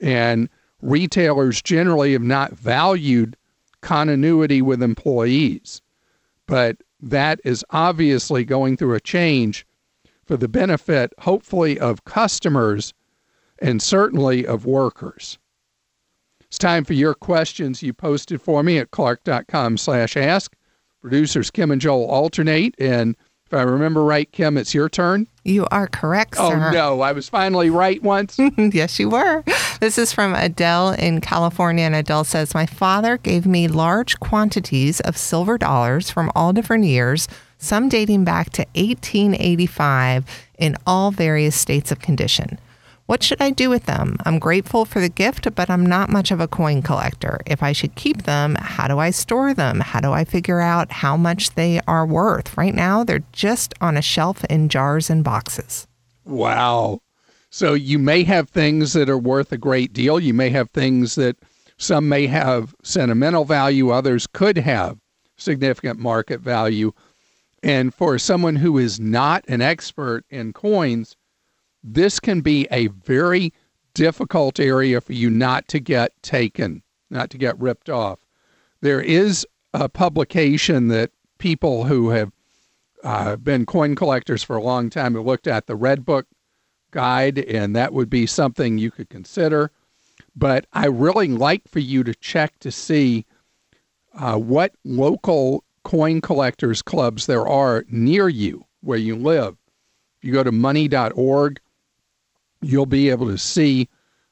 And 0.00 0.48
retailers 0.82 1.60
generally 1.60 2.12
have 2.12 2.22
not 2.22 2.52
valued 2.52 3.36
continuity 3.80 4.62
with 4.62 4.84
employees. 4.84 5.82
But 6.46 6.76
that 7.00 7.40
is 7.42 7.64
obviously 7.70 8.44
going 8.44 8.76
through 8.76 8.94
a 8.94 9.00
change 9.00 9.66
for 10.24 10.36
the 10.36 10.46
benefit, 10.46 11.12
hopefully, 11.18 11.76
of 11.80 12.04
customers 12.04 12.94
and 13.58 13.82
certainly 13.82 14.46
of 14.46 14.64
workers. 14.64 15.38
It's 16.52 16.58
time 16.58 16.84
for 16.84 16.92
your 16.92 17.14
questions 17.14 17.82
you 17.82 17.94
posted 17.94 18.42
for 18.42 18.62
me 18.62 18.76
at 18.76 18.90
clark.com 18.90 19.78
slash 19.78 20.18
ask. 20.18 20.54
Producers 21.00 21.50
Kim 21.50 21.70
and 21.70 21.80
Joel 21.80 22.04
alternate, 22.10 22.74
and 22.78 23.16
if 23.46 23.54
I 23.54 23.62
remember 23.62 24.04
right, 24.04 24.30
Kim, 24.32 24.58
it's 24.58 24.74
your 24.74 24.90
turn. 24.90 25.28
You 25.44 25.66
are 25.70 25.86
correct, 25.86 26.34
Oh, 26.38 26.50
sir. 26.50 26.70
no, 26.70 27.00
I 27.00 27.12
was 27.12 27.26
finally 27.26 27.70
right 27.70 28.02
once. 28.02 28.38
yes, 28.58 28.98
you 28.98 29.08
were. 29.08 29.42
This 29.80 29.96
is 29.96 30.12
from 30.12 30.34
Adele 30.34 30.90
in 30.90 31.22
California. 31.22 31.84
And 31.84 31.94
Adele 31.94 32.24
says, 32.24 32.52
My 32.52 32.66
father 32.66 33.16
gave 33.16 33.46
me 33.46 33.66
large 33.66 34.20
quantities 34.20 35.00
of 35.00 35.16
silver 35.16 35.56
dollars 35.56 36.10
from 36.10 36.30
all 36.34 36.52
different 36.52 36.84
years, 36.84 37.28
some 37.56 37.88
dating 37.88 38.24
back 38.24 38.50
to 38.50 38.66
1885 38.74 40.26
in 40.58 40.76
all 40.86 41.12
various 41.12 41.56
states 41.56 41.90
of 41.90 41.98
condition. 42.00 42.58
What 43.06 43.22
should 43.22 43.42
I 43.42 43.50
do 43.50 43.68
with 43.68 43.86
them? 43.86 44.16
I'm 44.24 44.38
grateful 44.38 44.84
for 44.84 45.00
the 45.00 45.08
gift, 45.08 45.54
but 45.54 45.68
I'm 45.68 45.84
not 45.84 46.08
much 46.08 46.30
of 46.30 46.40
a 46.40 46.48
coin 46.48 46.82
collector. 46.82 47.40
If 47.46 47.62
I 47.62 47.72
should 47.72 47.94
keep 47.94 48.22
them, 48.22 48.56
how 48.60 48.88
do 48.88 48.98
I 48.98 49.10
store 49.10 49.52
them? 49.52 49.80
How 49.80 50.00
do 50.00 50.12
I 50.12 50.24
figure 50.24 50.60
out 50.60 50.92
how 50.92 51.16
much 51.16 51.54
they 51.54 51.80
are 51.86 52.06
worth? 52.06 52.56
Right 52.56 52.74
now, 52.74 53.04
they're 53.04 53.24
just 53.32 53.74
on 53.80 53.96
a 53.96 54.02
shelf 54.02 54.44
in 54.44 54.68
jars 54.68 55.10
and 55.10 55.24
boxes. 55.24 55.86
Wow. 56.24 57.00
So 57.50 57.74
you 57.74 57.98
may 57.98 58.22
have 58.24 58.48
things 58.48 58.92
that 58.94 59.10
are 59.10 59.18
worth 59.18 59.52
a 59.52 59.58
great 59.58 59.92
deal. 59.92 60.18
You 60.18 60.32
may 60.32 60.48
have 60.50 60.70
things 60.70 61.16
that 61.16 61.36
some 61.76 62.08
may 62.08 62.26
have 62.28 62.74
sentimental 62.82 63.44
value, 63.44 63.90
others 63.90 64.26
could 64.26 64.56
have 64.58 64.98
significant 65.36 65.98
market 65.98 66.40
value. 66.40 66.92
And 67.62 67.92
for 67.92 68.18
someone 68.18 68.56
who 68.56 68.78
is 68.78 69.00
not 69.00 69.44
an 69.48 69.60
expert 69.60 70.24
in 70.30 70.52
coins, 70.52 71.16
this 71.82 72.20
can 72.20 72.40
be 72.40 72.66
a 72.70 72.88
very 72.88 73.52
difficult 73.94 74.58
area 74.58 75.00
for 75.00 75.12
you 75.12 75.30
not 75.30 75.68
to 75.68 75.80
get 75.80 76.20
taken, 76.22 76.82
not 77.10 77.30
to 77.30 77.38
get 77.38 77.58
ripped 77.58 77.90
off. 77.90 78.20
There 78.80 79.00
is 79.00 79.46
a 79.74 79.88
publication 79.88 80.88
that 80.88 81.10
people 81.38 81.84
who 81.84 82.10
have 82.10 82.32
uh, 83.04 83.36
been 83.36 83.66
coin 83.66 83.94
collectors 83.94 84.42
for 84.42 84.56
a 84.56 84.62
long 84.62 84.90
time 84.90 85.14
have 85.14 85.24
looked 85.24 85.46
at 85.46 85.66
the 85.66 85.76
Red 85.76 86.04
Book 86.04 86.26
guide, 86.92 87.38
and 87.38 87.74
that 87.74 87.92
would 87.92 88.08
be 88.08 88.26
something 88.26 88.78
you 88.78 88.90
could 88.90 89.10
consider. 89.10 89.70
But 90.36 90.66
I 90.72 90.86
really 90.86 91.28
like 91.28 91.68
for 91.68 91.80
you 91.80 92.04
to 92.04 92.14
check 92.14 92.58
to 92.60 92.70
see 92.70 93.26
uh, 94.14 94.36
what 94.36 94.74
local 94.84 95.64
coin 95.84 96.20
collectors 96.20 96.80
clubs 96.80 97.26
there 97.26 97.46
are 97.46 97.84
near 97.88 98.28
you 98.28 98.64
where 98.82 98.98
you 98.98 99.16
live. 99.16 99.56
If 100.18 100.28
you 100.28 100.32
go 100.32 100.44
to 100.44 100.52
money.org, 100.52 101.60
you'll 102.62 102.86
be 102.86 103.10
able 103.10 103.26
to 103.26 103.38
see 103.38 103.88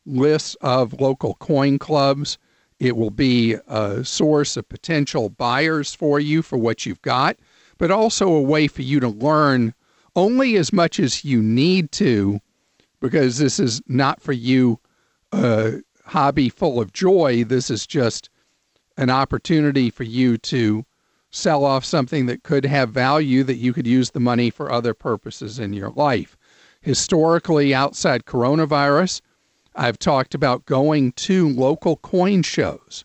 lists 0.07 0.57
of 0.61 1.01
local 1.01 1.35
coin 1.35 1.79
clubs. 1.79 2.39
It 2.79 2.97
will 2.97 3.11
be 3.11 3.57
a 3.67 4.05
source 4.05 4.57
of 4.57 4.69
potential 4.69 5.29
buyers 5.29 5.95
for 5.95 6.19
you 6.19 6.41
for 6.41 6.57
what 6.57 6.87
you've 6.87 7.03
got, 7.03 7.37
but 7.77 7.91
also 7.91 8.29
a 8.33 8.41
way 8.41 8.69
for 8.69 8.83
you 8.83 9.01
to 9.01 9.09
learn 9.09 9.75
only 10.17 10.57
as 10.57 10.73
much 10.73 10.99
as 10.99 11.25
you 11.25 11.43
need 11.43 11.93
to, 11.93 12.41
because 13.01 13.39
this 13.39 13.61
is 13.61 13.83
not 13.87 14.21
for 14.23 14.33
you 14.33 14.79
a 15.33 15.81
hobby 16.05 16.49
full 16.49 16.81
of 16.81 16.93
joy. 16.93 17.45
This 17.45 17.71
is 17.71 17.87
just 17.87 18.31
an 18.97 19.11
opportunity 19.11 19.91
for 19.91 20.05
you 20.05 20.37
to 20.39 20.85
sell 21.31 21.65
off 21.65 21.85
something 21.85 22.27
that 22.27 22.43
could 22.43 22.65
have 22.65 22.91
value 22.91 23.45
that 23.45 23.57
you 23.57 23.73
could 23.73 23.87
use 23.87 24.11
the 24.11 24.21
money 24.21 24.51
for 24.51 24.73
other 24.73 24.95
purposes 24.95 25.59
in 25.59 25.73
your 25.73 25.91
life 25.91 26.37
historically 26.81 27.75
outside 27.75 28.25
coronavirus, 28.25 29.21
I've 29.75 29.99
talked 29.99 30.35
about 30.35 30.67
going 30.67 31.13
to 31.13 31.49
local 31.49 31.97
coin 31.97 32.43
shows. 32.43 33.05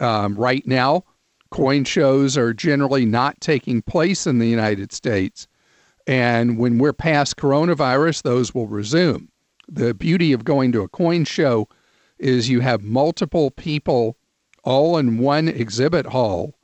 Um, 0.00 0.34
right 0.34 0.66
now, 0.66 1.04
coin 1.50 1.84
shows 1.84 2.38
are 2.38 2.54
generally 2.54 3.04
not 3.04 3.40
taking 3.40 3.82
place 3.82 4.26
in 4.26 4.38
the 4.38 4.48
United 4.48 4.92
States. 4.92 5.46
And 6.06 6.58
when 6.58 6.78
we're 6.78 6.92
past 6.92 7.36
coronavirus, 7.36 8.22
those 8.22 8.54
will 8.54 8.66
resume. 8.66 9.28
The 9.68 9.94
beauty 9.94 10.32
of 10.32 10.44
going 10.44 10.72
to 10.72 10.82
a 10.82 10.88
coin 10.88 11.24
show 11.24 11.68
is 12.18 12.48
you 12.48 12.60
have 12.60 12.82
multiple 12.82 13.50
people 13.50 14.16
all 14.62 14.98
in 14.98 15.18
one 15.18 15.48
exhibit 15.48 16.06
hall 16.06 16.54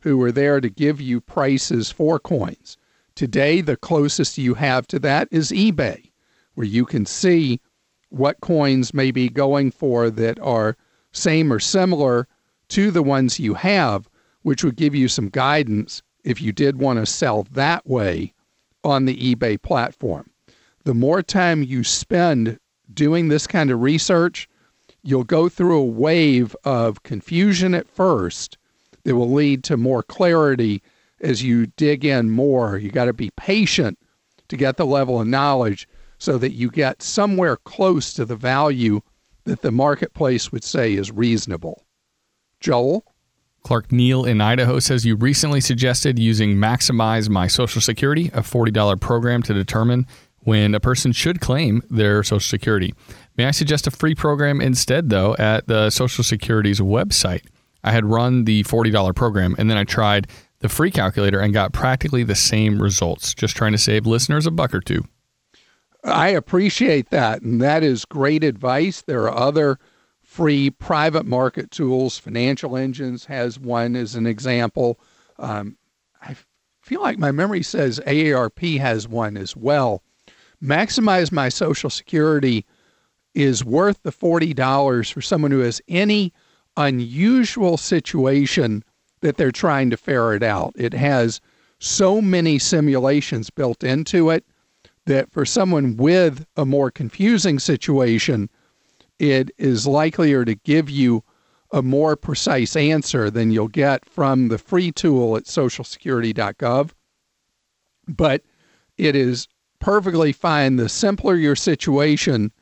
who 0.00 0.20
are 0.22 0.32
there 0.32 0.60
to 0.60 0.68
give 0.68 1.00
you 1.00 1.20
prices 1.20 1.90
for 1.90 2.18
coins. 2.18 2.76
Today, 3.16 3.62
the 3.62 3.78
closest 3.78 4.36
you 4.36 4.52
have 4.54 4.86
to 4.88 4.98
that 4.98 5.28
is 5.30 5.50
eBay, 5.50 6.12
where 6.54 6.66
you 6.66 6.84
can 6.84 7.06
see 7.06 7.62
what 8.10 8.42
coins 8.42 8.92
may 8.92 9.10
be 9.10 9.30
going 9.30 9.70
for 9.70 10.10
that 10.10 10.38
are 10.40 10.76
same 11.12 11.50
or 11.50 11.58
similar 11.58 12.28
to 12.68 12.90
the 12.90 13.02
ones 13.02 13.40
you 13.40 13.54
have, 13.54 14.06
which 14.42 14.62
would 14.62 14.76
give 14.76 14.94
you 14.94 15.08
some 15.08 15.30
guidance 15.30 16.02
if 16.24 16.42
you 16.42 16.52
did 16.52 16.78
want 16.78 16.98
to 16.98 17.06
sell 17.06 17.44
that 17.52 17.86
way 17.86 18.34
on 18.84 19.06
the 19.06 19.34
eBay 19.34 19.60
platform. 19.60 20.28
The 20.84 20.94
more 20.94 21.22
time 21.22 21.62
you 21.62 21.84
spend 21.84 22.58
doing 22.92 23.28
this 23.28 23.46
kind 23.46 23.70
of 23.70 23.80
research, 23.80 24.46
you'll 25.02 25.24
go 25.24 25.48
through 25.48 25.78
a 25.78 25.84
wave 25.84 26.54
of 26.64 27.02
confusion 27.02 27.74
at 27.74 27.88
first 27.88 28.58
that 29.04 29.16
will 29.16 29.32
lead 29.32 29.64
to 29.64 29.78
more 29.78 30.02
clarity 30.02 30.82
as 31.20 31.42
you 31.42 31.66
dig 31.66 32.04
in 32.04 32.30
more. 32.30 32.76
You 32.76 32.90
got 32.90 33.06
to 33.06 33.12
be 33.12 33.30
patient 33.36 33.98
to 34.48 34.56
get 34.56 34.76
the 34.76 34.86
level 34.86 35.20
of 35.20 35.26
knowledge 35.26 35.88
so 36.18 36.38
that 36.38 36.52
you 36.52 36.70
get 36.70 37.02
somewhere 37.02 37.56
close 37.56 38.12
to 38.14 38.24
the 38.24 38.36
value 38.36 39.00
that 39.44 39.62
the 39.62 39.70
marketplace 39.70 40.50
would 40.52 40.64
say 40.64 40.94
is 40.94 41.10
reasonable. 41.10 41.84
Joel? 42.60 43.04
Clark 43.62 43.90
Neal 43.90 44.24
in 44.24 44.40
Idaho 44.40 44.78
says 44.78 45.04
you 45.04 45.16
recently 45.16 45.60
suggested 45.60 46.18
using 46.18 46.54
Maximize 46.54 47.28
My 47.28 47.48
Social 47.48 47.80
Security, 47.80 48.28
a 48.28 48.40
$40 48.40 49.00
program 49.00 49.42
to 49.42 49.52
determine 49.52 50.06
when 50.40 50.74
a 50.74 50.80
person 50.80 51.10
should 51.10 51.40
claim 51.40 51.82
their 51.90 52.22
Social 52.22 52.38
Security. 52.38 52.94
May 53.36 53.46
I 53.46 53.50
suggest 53.50 53.88
a 53.88 53.90
free 53.90 54.14
program 54.14 54.60
instead, 54.60 55.10
though, 55.10 55.34
at 55.36 55.66
the 55.66 55.90
Social 55.90 56.22
Security's 56.22 56.78
website? 56.78 57.44
I 57.82 57.90
had 57.90 58.04
run 58.04 58.44
the 58.44 58.62
$40 58.64 59.14
program 59.14 59.56
and 59.58 59.68
then 59.68 59.76
I 59.76 59.84
tried 59.84 60.28
the 60.60 60.68
free 60.68 60.90
calculator 60.90 61.40
and 61.40 61.52
got 61.52 61.72
practically 61.72 62.22
the 62.22 62.34
same 62.34 62.80
results. 62.80 63.34
Just 63.34 63.56
trying 63.56 63.72
to 63.72 63.78
save 63.78 64.06
listeners 64.06 64.46
a 64.46 64.50
buck 64.50 64.74
or 64.74 64.80
two. 64.80 65.04
I 66.04 66.28
appreciate 66.28 67.10
that. 67.10 67.42
And 67.42 67.60
that 67.60 67.82
is 67.82 68.04
great 68.04 68.44
advice. 68.44 69.02
There 69.02 69.24
are 69.24 69.36
other 69.36 69.78
free 70.22 70.70
private 70.70 71.26
market 71.26 71.70
tools. 71.70 72.18
Financial 72.18 72.76
Engines 72.76 73.24
has 73.24 73.58
one 73.58 73.96
as 73.96 74.14
an 74.14 74.26
example. 74.26 75.00
Um, 75.38 75.76
I 76.22 76.36
feel 76.80 77.02
like 77.02 77.18
my 77.18 77.32
memory 77.32 77.62
says 77.62 78.00
AARP 78.06 78.78
has 78.78 79.08
one 79.08 79.36
as 79.36 79.56
well. 79.56 80.02
Maximize 80.62 81.32
My 81.32 81.48
Social 81.48 81.90
Security 81.90 82.64
is 83.34 83.64
worth 83.64 84.02
the 84.02 84.12
$40 84.12 85.12
for 85.12 85.20
someone 85.20 85.50
who 85.50 85.60
has 85.60 85.80
any 85.88 86.32
unusual 86.76 87.76
situation 87.76 88.82
that 89.26 89.38
they're 89.38 89.50
trying 89.50 89.90
to 89.90 89.96
ferret 89.96 90.44
out. 90.44 90.72
It 90.76 90.94
has 90.94 91.40
so 91.80 92.22
many 92.22 92.60
simulations 92.60 93.50
built 93.50 93.82
into 93.82 94.30
it 94.30 94.44
that 95.06 95.32
for 95.32 95.44
someone 95.44 95.96
with 95.96 96.46
a 96.56 96.64
more 96.64 96.92
confusing 96.92 97.58
situation, 97.58 98.48
it 99.18 99.50
is 99.58 99.84
likelier 99.84 100.44
to 100.44 100.54
give 100.54 100.88
you 100.88 101.24
a 101.72 101.82
more 101.82 102.14
precise 102.14 102.76
answer 102.76 103.28
than 103.28 103.50
you'll 103.50 103.66
get 103.66 104.08
from 104.08 104.46
the 104.46 104.58
free 104.58 104.92
tool 104.92 105.36
at 105.36 105.42
socialsecurity.gov. 105.42 106.90
But 108.06 108.42
it 108.96 109.16
is 109.16 109.48
perfectly 109.80 110.30
fine. 110.30 110.76
The 110.76 110.88
simpler 110.88 111.34
your 111.34 111.56
situation, 111.56 112.52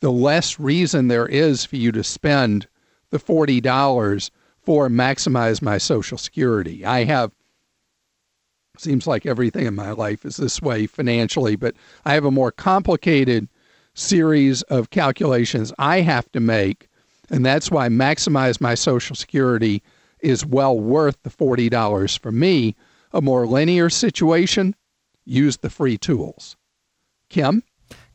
the 0.00 0.12
less 0.12 0.60
reason 0.60 1.08
there 1.08 1.26
is 1.26 1.64
for 1.64 1.76
you 1.76 1.90
to 1.92 2.04
spend 2.04 2.68
the 3.08 3.18
$40 3.18 4.30
for 4.62 4.88
maximize 4.88 5.62
my 5.62 5.78
social 5.78 6.18
security. 6.18 6.84
I 6.84 7.04
have 7.04 7.32
seems 8.78 9.06
like 9.06 9.26
everything 9.26 9.66
in 9.66 9.74
my 9.74 9.90
life 9.92 10.24
is 10.24 10.36
this 10.36 10.62
way 10.62 10.86
financially, 10.86 11.54
but 11.54 11.74
I 12.04 12.14
have 12.14 12.24
a 12.24 12.30
more 12.30 12.50
complicated 12.50 13.48
series 13.94 14.62
of 14.62 14.90
calculations 14.90 15.72
I 15.78 16.00
have 16.00 16.30
to 16.32 16.40
make. 16.40 16.88
And 17.30 17.44
that's 17.44 17.70
why 17.70 17.88
maximize 17.88 18.60
my 18.60 18.74
Social 18.74 19.14
Security 19.14 19.82
is 20.20 20.46
well 20.46 20.78
worth 20.78 21.22
the 21.22 21.30
$40 21.30 22.18
for 22.18 22.32
me. 22.32 22.74
A 23.12 23.20
more 23.20 23.46
linear 23.46 23.90
situation, 23.90 24.74
use 25.24 25.58
the 25.58 25.70
free 25.70 25.98
tools. 25.98 26.56
Kim? 27.28 27.62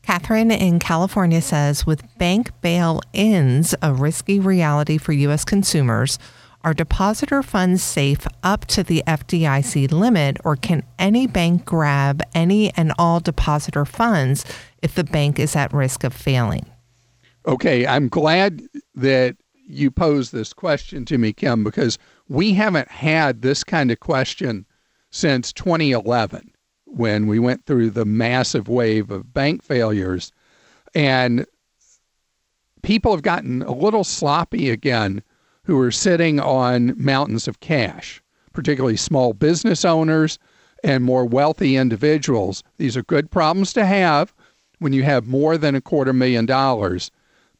Catherine 0.06 0.52
in 0.52 0.78
California 0.78 1.40
says 1.40 1.84
with 1.84 2.16
bank 2.16 2.52
bail 2.60 3.00
ins 3.12 3.74
a 3.82 3.92
risky 3.92 4.38
reality 4.38 4.98
for 4.98 5.12
U.S. 5.12 5.44
consumers, 5.44 6.16
are 6.62 6.72
depositor 6.72 7.42
funds 7.42 7.82
safe 7.82 8.24
up 8.44 8.66
to 8.66 8.84
the 8.84 9.02
FDIC 9.08 9.90
limit, 9.90 10.36
or 10.44 10.54
can 10.54 10.84
any 10.96 11.26
bank 11.26 11.64
grab 11.64 12.22
any 12.36 12.72
and 12.76 12.92
all 12.96 13.18
depositor 13.18 13.84
funds 13.84 14.44
if 14.80 14.94
the 14.94 15.02
bank 15.02 15.40
is 15.40 15.56
at 15.56 15.72
risk 15.74 16.04
of 16.04 16.14
failing? 16.14 16.66
Okay, 17.44 17.84
I'm 17.84 18.08
glad 18.08 18.62
that 18.94 19.36
you 19.66 19.90
posed 19.90 20.32
this 20.32 20.52
question 20.52 21.04
to 21.06 21.18
me, 21.18 21.32
Kim, 21.32 21.64
because 21.64 21.98
we 22.28 22.54
haven't 22.54 22.92
had 22.92 23.42
this 23.42 23.64
kind 23.64 23.90
of 23.90 23.98
question 23.98 24.66
since 25.10 25.52
2011 25.52 26.52
when 26.86 27.26
we 27.26 27.38
went 27.38 27.66
through 27.66 27.90
the 27.90 28.04
massive 28.04 28.68
wave 28.68 29.10
of 29.10 29.34
bank 29.34 29.62
failures. 29.62 30.32
And 30.94 31.46
people 32.82 33.12
have 33.12 33.22
gotten 33.22 33.62
a 33.62 33.72
little 33.72 34.04
sloppy 34.04 34.70
again 34.70 35.22
who 35.64 35.78
are 35.80 35.90
sitting 35.90 36.40
on 36.40 36.94
mountains 36.96 37.48
of 37.48 37.60
cash, 37.60 38.22
particularly 38.52 38.96
small 38.96 39.32
business 39.32 39.84
owners 39.84 40.38
and 40.84 41.02
more 41.04 41.24
wealthy 41.24 41.76
individuals. 41.76 42.62
These 42.78 42.96
are 42.96 43.02
good 43.02 43.30
problems 43.30 43.72
to 43.72 43.84
have 43.84 44.32
when 44.78 44.92
you 44.92 45.02
have 45.02 45.26
more 45.26 45.58
than 45.58 45.74
a 45.74 45.80
quarter 45.80 46.12
million 46.12 46.46
dollars. 46.46 47.10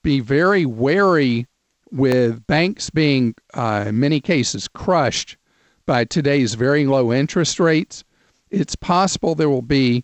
Be 0.03 0.21
very 0.21 0.65
wary 0.65 1.47
with 1.91 2.47
banks 2.47 2.91
being, 2.91 3.35
uh, 3.55 3.87
in 3.89 3.99
many 3.99 4.21
cases, 4.21 4.69
crushed 4.69 5.37
by 5.87 6.05
today's 6.05 6.55
very 6.55 6.87
low 6.87 7.12
interest 7.12 7.59
rates. 7.59 8.05
It's 8.57 8.75
possible 8.75 9.35
there 9.35 9.51
will 9.51 9.61
be 9.61 10.03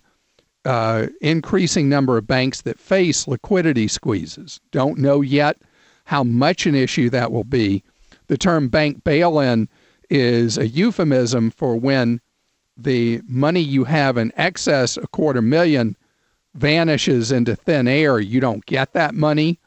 uh, 0.63 1.07
increasing 1.21 1.89
number 1.89 2.17
of 2.17 2.27
banks 2.27 2.61
that 2.61 2.79
face 2.79 3.27
liquidity 3.27 3.87
squeezes. 3.87 4.59
Don't 4.71 4.99
know 4.99 5.21
yet 5.21 5.57
how 6.05 6.23
much 6.23 6.67
an 6.67 6.75
issue 6.75 7.09
that 7.09 7.31
will 7.31 7.43
be, 7.43 7.83
the 8.27 8.37
term 8.37 8.69
bank 8.69 9.03
bail 9.03 9.39
in 9.39 9.67
is 10.07 10.59
a 10.59 10.67
euphemism 10.67 11.49
for 11.49 11.75
when 11.75 12.21
the 12.77 13.21
money 13.27 13.59
you 13.59 13.85
have 13.85 14.17
in 14.17 14.31
excess 14.35 14.97
of 14.97 15.05
a 15.05 15.07
quarter 15.07 15.41
million 15.41 15.97
vanishes 16.53 17.31
into 17.31 17.55
thin 17.55 17.87
air. 17.87 18.19
You 18.19 18.39
don't 18.39 18.65
get 18.67 18.93
that 18.93 19.15
money 19.15 19.59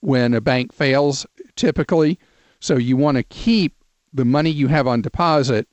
when 0.00 0.34
a 0.34 0.40
bank 0.40 0.72
fails 0.72 1.26
typically. 1.56 2.16
So 2.60 2.76
you 2.76 2.96
want 2.96 3.16
to 3.16 3.24
keep 3.24 3.74
the 4.12 4.24
money 4.24 4.50
you 4.50 4.68
have 4.68 4.86
on 4.86 5.02
deposit 5.02 5.66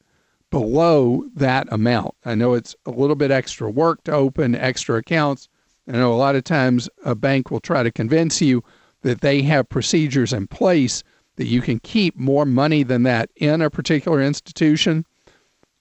below 0.57 1.23
that 1.35 1.71
amount. 1.71 2.15
I 2.25 2.33
know 2.33 2.55
it's 2.55 2.75
a 2.87 2.89
little 2.89 3.15
bit 3.15 3.29
extra 3.29 3.69
work 3.69 4.03
to 4.05 4.11
open 4.11 4.55
extra 4.55 4.97
accounts. 4.97 5.47
I 5.87 5.91
know 5.91 6.11
a 6.11 6.15
lot 6.15 6.35
of 6.35 6.45
times 6.45 6.89
a 7.05 7.13
bank 7.13 7.51
will 7.51 7.59
try 7.59 7.83
to 7.83 7.91
convince 7.91 8.41
you 8.41 8.63
that 9.03 9.21
they 9.21 9.43
have 9.43 9.69
procedures 9.69 10.33
in 10.33 10.47
place 10.47 11.03
that 11.35 11.45
you 11.45 11.61
can 11.61 11.77
keep 11.81 12.17
more 12.17 12.43
money 12.43 12.81
than 12.81 13.03
that 13.03 13.29
in 13.35 13.61
a 13.61 13.69
particular 13.69 14.19
institution. 14.19 15.05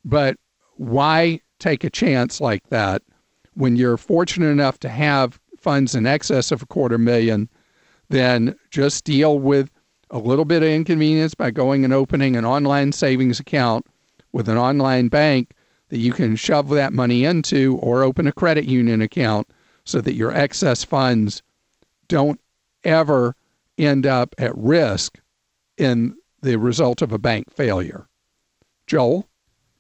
But 0.05 0.37
why 0.75 1.41
take 1.59 1.83
a 1.83 1.89
chance 1.89 2.39
like 2.39 2.69
that 2.69 3.01
when 3.55 3.77
you're 3.77 3.97
fortunate 3.97 4.49
enough 4.49 4.79
to 4.81 4.91
have 4.91 5.41
funds 5.59 5.95
in 5.95 6.05
excess 6.05 6.53
of 6.53 6.61
a 6.61 6.67
quarter 6.67 6.99
million? 6.99 7.49
Then 8.11 8.55
just 8.71 9.05
deal 9.05 9.39
with 9.39 9.71
a 10.11 10.19
little 10.19 10.45
bit 10.45 10.63
of 10.63 10.69
inconvenience 10.69 11.35
by 11.35 11.51
going 11.51 11.83
and 11.83 11.95
opening 11.95 12.37
an 12.37 12.45
online 12.45 12.93
savings 12.93 13.41
account 13.41 13.87
with 14.33 14.49
an 14.49 14.57
online 14.57 15.09
bank 15.09 15.53
that 15.89 15.99
you 15.99 16.13
can 16.13 16.37
shove 16.37 16.69
that 16.71 16.93
money 16.93 17.25
into 17.25 17.77
or 17.81 18.03
open 18.03 18.27
a 18.27 18.33
credit 18.33 18.65
union 18.65 19.01
account 19.01 19.49
so 19.85 20.01
that 20.01 20.15
your 20.15 20.33
excess 20.33 20.83
funds 20.83 21.43
don't 22.09 22.41
ever 22.85 23.35
end 23.79 24.07
up 24.07 24.35
at 24.39 24.57
risk 24.57 25.19
in 25.77 26.15
the 26.43 26.57
result 26.57 27.03
of 27.03 27.13
a 27.13 27.19
bank 27.19 27.53
failure. 27.53 28.09
Joel? 28.87 29.29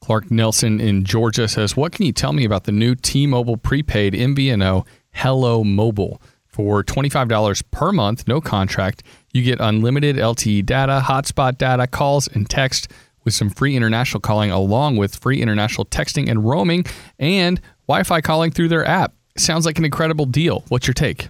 Clark 0.00 0.30
Nelson 0.30 0.80
in 0.80 1.04
Georgia 1.04 1.48
says, 1.48 1.76
What 1.76 1.92
can 1.92 2.06
you 2.06 2.12
tell 2.12 2.32
me 2.32 2.44
about 2.44 2.64
the 2.64 2.72
new 2.72 2.94
T 2.94 3.26
Mobile 3.26 3.56
prepaid 3.56 4.14
MVNO 4.14 4.86
Hello 5.12 5.64
Mobile? 5.64 6.20
For 6.46 6.82
$25 6.82 7.62
per 7.70 7.92
month, 7.92 8.26
no 8.26 8.40
contract, 8.40 9.02
you 9.34 9.42
get 9.42 9.60
unlimited 9.60 10.16
LTE 10.16 10.64
data, 10.64 11.02
hotspot 11.04 11.58
data, 11.58 11.86
calls, 11.86 12.28
and 12.28 12.48
text 12.48 12.88
with 13.26 13.34
some 13.34 13.50
free 13.50 13.76
international 13.76 14.22
calling, 14.22 14.50
along 14.50 14.96
with 14.96 15.16
free 15.16 15.42
international 15.42 15.84
texting 15.84 16.30
and 16.30 16.48
roaming 16.48 16.86
and 17.18 17.60
Wi 17.88 18.04
Fi 18.04 18.22
calling 18.22 18.50
through 18.50 18.68
their 18.68 18.86
app. 18.86 19.12
Sounds 19.36 19.66
like 19.66 19.78
an 19.78 19.84
incredible 19.84 20.24
deal. 20.24 20.64
What's 20.68 20.86
your 20.86 20.94
take? 20.94 21.28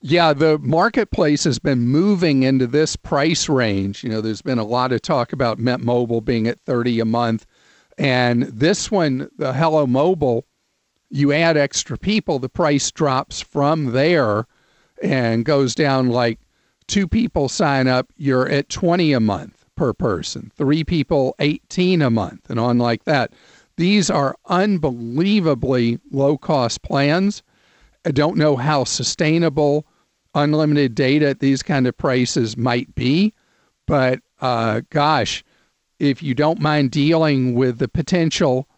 Yeah, 0.00 0.32
the 0.32 0.58
marketplace 0.58 1.44
has 1.44 1.58
been 1.58 1.88
moving 1.88 2.44
into 2.44 2.66
this 2.66 2.96
price 2.96 3.48
range. 3.48 4.04
You 4.04 4.10
know, 4.10 4.20
there's 4.20 4.40
been 4.40 4.58
a 4.58 4.64
lot 4.64 4.92
of 4.92 5.02
talk 5.02 5.32
about 5.32 5.58
Mint 5.58 5.82
Mobile 5.82 6.20
being 6.20 6.46
at 6.46 6.60
30 6.60 7.00
a 7.00 7.04
month. 7.04 7.44
And 7.98 8.44
this 8.44 8.90
one, 8.90 9.28
the 9.36 9.52
Hello 9.52 9.86
Mobile, 9.86 10.46
you 11.10 11.32
add 11.32 11.56
extra 11.56 11.98
people, 11.98 12.38
the 12.38 12.48
price 12.48 12.90
drops 12.90 13.40
from 13.40 13.92
there 13.92 14.46
and 15.02 15.44
goes 15.44 15.74
down 15.74 16.08
like 16.08 16.38
two 16.86 17.08
people 17.08 17.48
sign 17.48 17.88
up, 17.88 18.12
you're 18.16 18.48
at 18.48 18.68
20 18.68 19.12
a 19.12 19.20
month 19.20 19.55
per 19.76 19.92
person, 19.92 20.50
three 20.56 20.82
people, 20.82 21.34
18 21.38 22.02
a 22.02 22.10
month, 22.10 22.50
and 22.50 22.58
on 22.58 22.78
like 22.78 23.04
that. 23.04 23.32
These 23.76 24.10
are 24.10 24.36
unbelievably 24.46 26.00
low 26.10 26.38
cost 26.38 26.82
plans. 26.82 27.42
I 28.04 28.10
don't 28.10 28.36
know 28.36 28.56
how 28.56 28.84
sustainable 28.84 29.86
unlimited 30.34 30.94
data 30.94 31.28
at 31.28 31.40
these 31.40 31.62
kind 31.62 31.86
of 31.86 31.96
prices 31.96 32.56
might 32.56 32.94
be. 32.94 33.34
But 33.86 34.20
uh, 34.40 34.82
gosh, 34.90 35.44
if 35.98 36.22
you 36.22 36.34
don't 36.34 36.60
mind 36.60 36.90
dealing 36.90 37.54
with 37.54 37.78
the 37.78 37.88
potential 37.88 38.68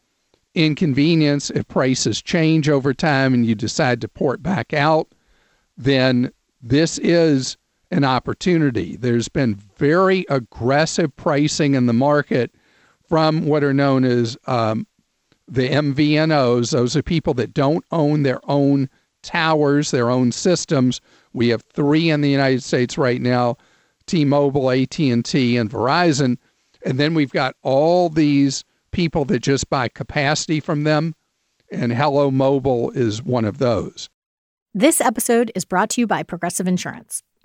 inconvenience 0.55 1.51
if 1.51 1.67
prices 1.69 2.23
change 2.23 2.69
over 2.69 2.93
time 2.93 3.35
and 3.35 3.47
you 3.47 3.55
decide 3.55 4.01
to 4.01 4.09
port 4.09 4.43
back 4.43 4.73
out, 4.73 5.09
then 5.77 6.33
this 6.61 6.99
is 6.99 7.57
an 7.91 8.05
opportunity. 8.05 8.97
There's 8.97 9.29
been 9.29 9.55
very 9.55 10.27
aggressive 10.29 11.15
pricing 11.17 11.75
in 11.75 11.87
the 11.87 11.93
market 11.93 12.55
from 13.09 13.47
what 13.47 13.65
are 13.65 13.75
known 13.75 14.05
as 14.05 14.37
um, 14.47 14.87
the 15.47 15.69
MVNOs. 15.69 16.71
Those 16.73 16.97
are 16.97 17.03
people 17.03 17.35
that 17.35 17.55
don't 17.55 17.85
own 17.91 18.23
their 18.23 18.41
own 18.45 18.91
towers, 19.23 19.91
their 19.91 20.11
own 20.11 20.33
systems. 20.33 21.01
We 21.33 21.49
have 21.49 21.63
three 21.63 22.11
in 22.11 22.21
the 22.21 22.31
United 22.31 22.63
States 22.63 22.99
right 22.99 23.21
now: 23.21 23.57
T-Mobile, 24.07 24.71
AT&T, 24.71 25.57
and 25.57 25.71
Verizon. 25.71 26.37
And 26.85 26.99
then 26.99 27.15
we've 27.15 27.33
got 27.33 27.57
all 27.63 28.09
these 28.09 28.65
people 28.93 29.25
that 29.27 29.41
just 29.41 29.69
buy 29.69 29.89
capacity 29.89 30.61
from 30.61 30.85
them, 30.85 31.15
and 31.73 31.93
Hello 31.93 32.31
Mobile 32.31 32.91
is 32.91 33.23
one 33.23 33.45
of 33.45 33.59
those. 33.59 34.09
This 34.75 35.01
episode 35.01 35.51
is 35.55 35.65
brought 35.65 35.91
to 35.91 36.01
you 36.01 36.07
by 36.07 36.23
Progressive 36.23 36.69
Insurance. 36.69 37.23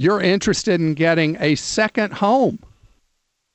you're 0.00 0.22
interested 0.22 0.80
in 0.80 0.94
getting 0.94 1.36
a 1.40 1.54
second 1.56 2.14
home. 2.14 2.58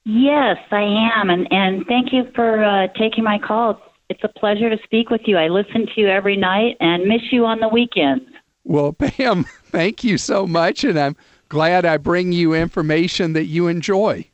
Yes, 0.03 0.57
I 0.69 0.83
am, 1.17 1.31
and 1.31 1.51
and 1.51 1.87
thank 1.87 2.13
you 2.13 2.29
for 2.35 2.63
uh, 2.63 2.87
taking 2.89 3.23
my 3.23 3.39
call. 3.39 3.81
It's 4.09 4.23
a 4.23 4.27
pleasure 4.27 4.69
to 4.69 4.77
speak 4.83 5.09
with 5.09 5.21
you. 5.25 5.37
I 5.37 5.47
listen 5.47 5.87
to 5.87 6.01
you 6.01 6.07
every 6.07 6.37
night 6.37 6.77
and 6.79 7.05
miss 7.05 7.23
you 7.31 7.45
on 7.47 7.59
the 7.59 7.67
weekends. 7.67 8.29
Well, 8.63 8.93
Pam, 8.99 9.45
thank 9.71 10.03
you 10.03 10.19
so 10.19 10.45
much, 10.45 10.83
and 10.83 10.99
I'm 10.99 11.15
glad 11.49 11.83
I 11.83 11.97
bring 11.97 12.31
you 12.31 12.53
information 12.53 13.33
that 13.33 13.45
you 13.45 13.67
enjoy. 13.67 14.29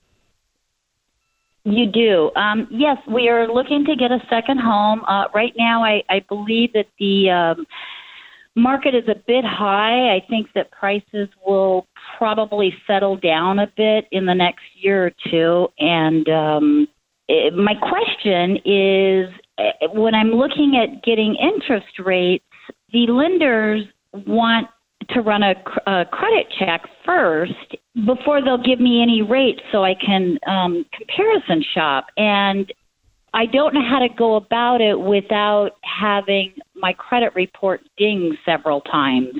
You 1.63 1.85
do. 1.85 2.31
Um, 2.35 2.67
yes, 2.69 2.97
we 3.07 3.29
are 3.29 3.47
looking 3.47 3.85
to 3.85 3.95
get 3.95 4.11
a 4.11 4.19
second 4.29 4.59
home. 4.59 5.05
Uh, 5.07 5.27
right 5.33 5.53
now, 5.57 5.81
I, 5.85 6.03
I 6.09 6.25
believe 6.27 6.73
that 6.73 6.87
the 6.99 7.29
um, 7.29 7.65
market 8.55 8.95
is 8.95 9.07
a 9.07 9.15
bit 9.27 9.45
high. 9.45 10.13
I 10.13 10.25
think 10.29 10.47
that 10.55 10.71
prices 10.71 11.29
will 11.45 11.87
probably 12.17 12.73
settle 12.85 13.17
down 13.17 13.59
a 13.59 13.71
bit 13.77 14.05
in 14.11 14.25
the 14.25 14.33
next 14.33 14.63
year 14.75 15.07
or 15.07 15.11
two. 15.29 15.67
And 15.79 16.27
um, 16.29 16.87
it, 17.27 17.53
my 17.53 17.73
question 17.75 18.57
is 18.65 19.29
eh, 19.57 19.87
when 19.93 20.13
I'm 20.13 20.31
looking 20.31 20.81
at 20.81 21.03
getting 21.03 21.35
interest 21.35 21.99
rates, 22.03 22.43
the 22.91 23.07
lenders 23.07 23.85
want 24.27 24.67
to 25.09 25.21
run 25.21 25.43
a, 25.43 25.55
a 25.87 26.05
credit 26.05 26.47
check 26.59 26.81
first 27.05 27.75
before 28.05 28.41
they'll 28.41 28.61
give 28.61 28.79
me 28.79 29.01
any 29.01 29.21
rates 29.21 29.61
so 29.71 29.83
I 29.83 29.95
can 29.95 30.37
um, 30.47 30.85
comparison 30.97 31.63
shop. 31.73 32.07
And 32.17 32.71
I 33.33 33.45
don't 33.45 33.73
know 33.73 33.87
how 33.87 33.99
to 33.99 34.09
go 34.09 34.35
about 34.35 34.81
it 34.81 34.99
without 34.99 35.71
having 35.83 36.53
my 36.81 36.93
credit 36.93 37.33
report 37.35 37.81
ding 37.97 38.37
several 38.43 38.81
times. 38.81 39.35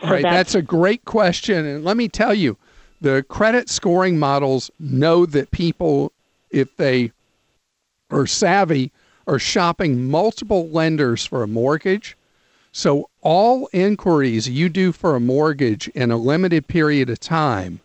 So 0.00 0.06
All 0.06 0.10
right, 0.12 0.22
that's, 0.22 0.52
that's 0.52 0.54
a 0.54 0.62
great 0.62 1.04
question. 1.04 1.66
And 1.66 1.84
let 1.84 1.96
me 1.96 2.08
tell 2.08 2.32
you, 2.32 2.56
the 3.00 3.24
credit 3.28 3.68
scoring 3.68 4.18
models 4.18 4.70
know 4.78 5.26
that 5.26 5.50
people, 5.50 6.12
if 6.50 6.76
they 6.76 7.12
are 8.10 8.26
savvy, 8.26 8.92
are 9.26 9.38
shopping 9.38 10.08
multiple 10.10 10.68
lenders 10.68 11.26
for 11.26 11.42
a 11.42 11.48
mortgage. 11.48 12.16
So 12.72 13.10
all 13.20 13.68
inquiries 13.72 14.48
you 14.48 14.68
do 14.68 14.92
for 14.92 15.16
a 15.16 15.20
mortgage 15.20 15.88
in 15.88 16.10
a 16.10 16.16
limited 16.16 16.68
period 16.68 17.10
of 17.10 17.20
time 17.20 17.80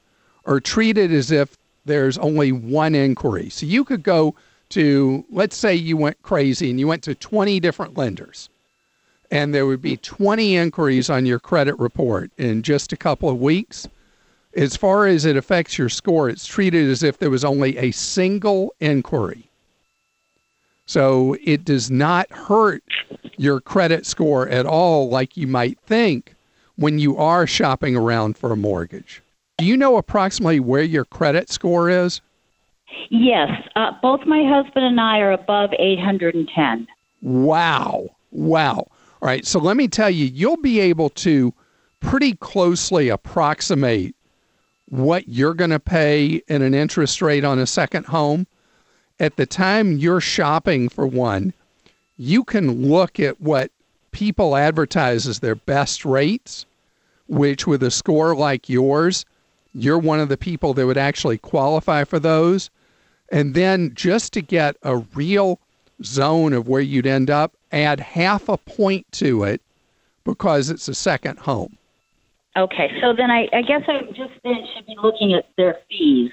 are 0.45 0.60
treated 0.60 1.12
as 1.12 1.32
if 1.32 1.58
there's 1.86 2.17
only 2.17 2.52
one 2.52 2.95
inquiry. 2.95 3.49
So 3.49 3.65
you 3.65 3.84
could 3.84 4.04
go 4.04 4.36
to, 4.73 5.25
let's 5.29 5.55
say 5.55 5.73
you 5.75 5.97
went 5.97 6.21
crazy 6.21 6.69
and 6.69 6.79
you 6.79 6.88
went 6.88 7.03
to 7.03 7.15
20 7.15 7.59
different 7.59 7.97
lenders, 7.97 8.49
and 9.31 9.53
there 9.53 9.65
would 9.65 9.81
be 9.81 9.97
20 9.97 10.55
inquiries 10.55 11.09
on 11.09 11.25
your 11.25 11.39
credit 11.39 11.77
report 11.79 12.31
in 12.38 12.62
just 12.62 12.91
a 12.91 12.97
couple 12.97 13.29
of 13.29 13.39
weeks. 13.39 13.88
As 14.55 14.75
far 14.75 15.07
as 15.07 15.25
it 15.25 15.38
affects 15.38 15.77
your 15.77 15.89
score, 15.89 16.29
it's 16.29 16.45
treated 16.45 16.89
as 16.89 17.01
if 17.01 17.17
there 17.17 17.29
was 17.29 17.43
only 17.43 17.77
a 17.77 17.91
single 17.91 18.73
inquiry. 18.79 19.49
So 20.86 21.36
it 21.43 21.65
does 21.65 21.89
not 21.89 22.29
hurt 22.31 22.83
your 23.38 23.62
credit 23.62 24.05
score 24.05 24.47
at 24.49 24.65
all, 24.65 25.09
like 25.09 25.38
you 25.38 25.47
might 25.47 25.79
think 25.79 26.36
when 26.75 26.99
you 26.99 27.17
are 27.17 27.47
shopping 27.47 27.95
around 27.95 28.38
for 28.38 28.51
a 28.51 28.57
mortgage. 28.57 29.21
Do 29.57 29.65
you 29.65 29.77
know 29.77 29.97
approximately 29.97 30.59
where 30.59 30.83
your 30.83 31.05
credit 31.05 31.49
score 31.49 31.89
is? 31.89 32.21
Yes, 33.10 33.49
uh, 33.75 33.91
both 34.01 34.25
my 34.25 34.43
husband 34.43 34.86
and 34.86 34.99
I 34.99 35.19
are 35.19 35.32
above 35.32 35.71
810. 35.77 36.88
Wow. 37.21 38.10
Wow. 38.32 38.88
All 39.21 39.27
right. 39.27 39.45
So 39.45 39.60
let 39.60 39.77
me 39.77 39.88
tell 39.88 40.10
you, 40.10 40.25
you'll 40.25 40.58
be 40.58 40.79
able 40.79 41.10
to 41.10 41.53
pretty 41.99 42.34
closely 42.36 43.10
approximate 43.10 44.15
what 44.89 45.27
you're 45.27 45.53
going 45.53 45.69
to 45.69 45.79
pay 45.79 46.41
in 46.47 46.62
an 46.62 46.73
interest 46.73 47.21
rate 47.21 47.43
on 47.43 47.60
a 47.60 47.65
second 47.65 48.06
home. 48.08 48.45
At 49.19 49.38
the 49.38 49.45
time 49.45 49.97
you're 49.97 50.21
shopping 50.21 50.89
for 50.89 51.08
one, 51.08 51.53
you 52.17 52.43
can 52.43 52.88
look 52.88 53.19
at 53.19 53.39
what 53.39 53.71
people 54.12 54.56
advertise 54.56 55.27
as 55.27 55.39
their 55.39 55.56
best 55.56 56.06
rates, 56.06 56.65
which 57.27 57.65
with 57.65 57.82
a 57.84 57.91
score 57.91 58.36
like 58.36 58.69
yours, 58.69 59.25
you're 59.73 59.97
one 59.97 60.19
of 60.19 60.29
the 60.29 60.38
people 60.38 60.73
that 60.73 60.86
would 60.86 60.97
actually 60.97 61.38
qualify 61.38 62.03
for 62.03 62.19
those. 62.19 62.69
And 63.34 63.56
then 63.56 63.96
just 63.96 64.32
to 64.34 64.43
get 64.43 64.78
a 64.84 64.98
real 64.98 65.60
zone 66.04 66.54
of 66.54 66.67
where 66.67 66.82
you'd 66.82 67.08
end 67.08 67.32
up, 67.32 67.56
add 67.72 68.00
half 68.00 68.48
a 68.48 68.58
point 68.58 69.12
to 69.13 69.43
it 69.43 69.60
because 70.24 70.69
it's 70.69 70.88
a 70.88 70.93
second 70.93 71.39
home. 71.39 71.76
Okay, 72.56 72.91
so 73.02 73.12
then 73.12 73.32
I, 73.32 73.50
I 73.52 73.63
guess 73.63 73.82
I 73.88 74.04
just 74.12 74.34
then 74.43 74.63
should 74.76 74.86
be 74.86 74.96
looking 75.02 75.34
at 75.34 75.48
their 75.58 75.80
fees. 75.89 76.30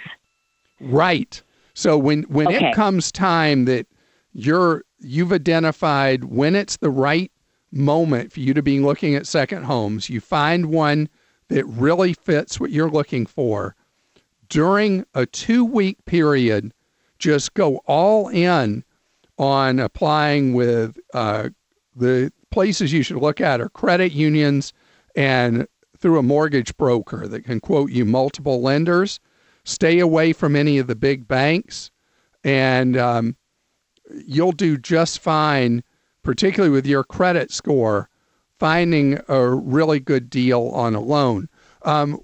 Right. 0.78 1.40
So 1.72 1.96
when 1.96 2.24
when 2.24 2.48
okay. 2.48 2.68
it 2.68 2.74
comes 2.74 3.10
time 3.10 3.64
that 3.64 3.86
you're 4.34 4.84
you've 4.98 5.32
identified 5.32 6.24
when 6.24 6.54
it's 6.54 6.76
the 6.76 6.90
right 6.90 7.32
moment 7.72 8.30
for 8.30 8.40
you 8.40 8.52
to 8.52 8.62
be 8.62 8.78
looking 8.78 9.14
at 9.14 9.26
second 9.26 9.62
homes, 9.62 10.10
you 10.10 10.20
find 10.20 10.66
one 10.66 11.08
that 11.48 11.64
really 11.64 12.12
fits 12.12 12.60
what 12.60 12.70
you're 12.70 12.90
looking 12.90 13.24
for 13.24 13.74
during 14.50 15.06
a 15.14 15.24
2 15.24 15.64
week 15.64 16.04
period 16.04 16.74
just 17.20 17.54
go 17.54 17.76
all 17.86 18.28
in 18.28 18.82
on 19.38 19.78
applying 19.78 20.54
with 20.54 20.98
uh, 21.14 21.50
the 21.94 22.32
places 22.50 22.92
you 22.92 23.02
should 23.02 23.18
look 23.18 23.40
at 23.40 23.60
are 23.60 23.68
credit 23.68 24.12
unions 24.12 24.72
and 25.14 25.68
through 25.96 26.18
a 26.18 26.22
mortgage 26.22 26.76
broker 26.76 27.28
that 27.28 27.44
can 27.44 27.60
quote 27.60 27.90
you 27.90 28.04
multiple 28.04 28.60
lenders. 28.60 29.20
Stay 29.64 29.98
away 29.98 30.32
from 30.32 30.56
any 30.56 30.78
of 30.78 30.86
the 30.86 30.96
big 30.96 31.28
banks, 31.28 31.90
and 32.42 32.96
um, 32.96 33.36
you'll 34.26 34.52
do 34.52 34.78
just 34.78 35.20
fine, 35.20 35.84
particularly 36.22 36.72
with 36.72 36.86
your 36.86 37.04
credit 37.04 37.52
score, 37.52 38.08
finding 38.58 39.20
a 39.28 39.48
really 39.48 40.00
good 40.00 40.30
deal 40.30 40.68
on 40.68 40.94
a 40.94 41.00
loan. 41.00 41.48
Um, 41.82 42.18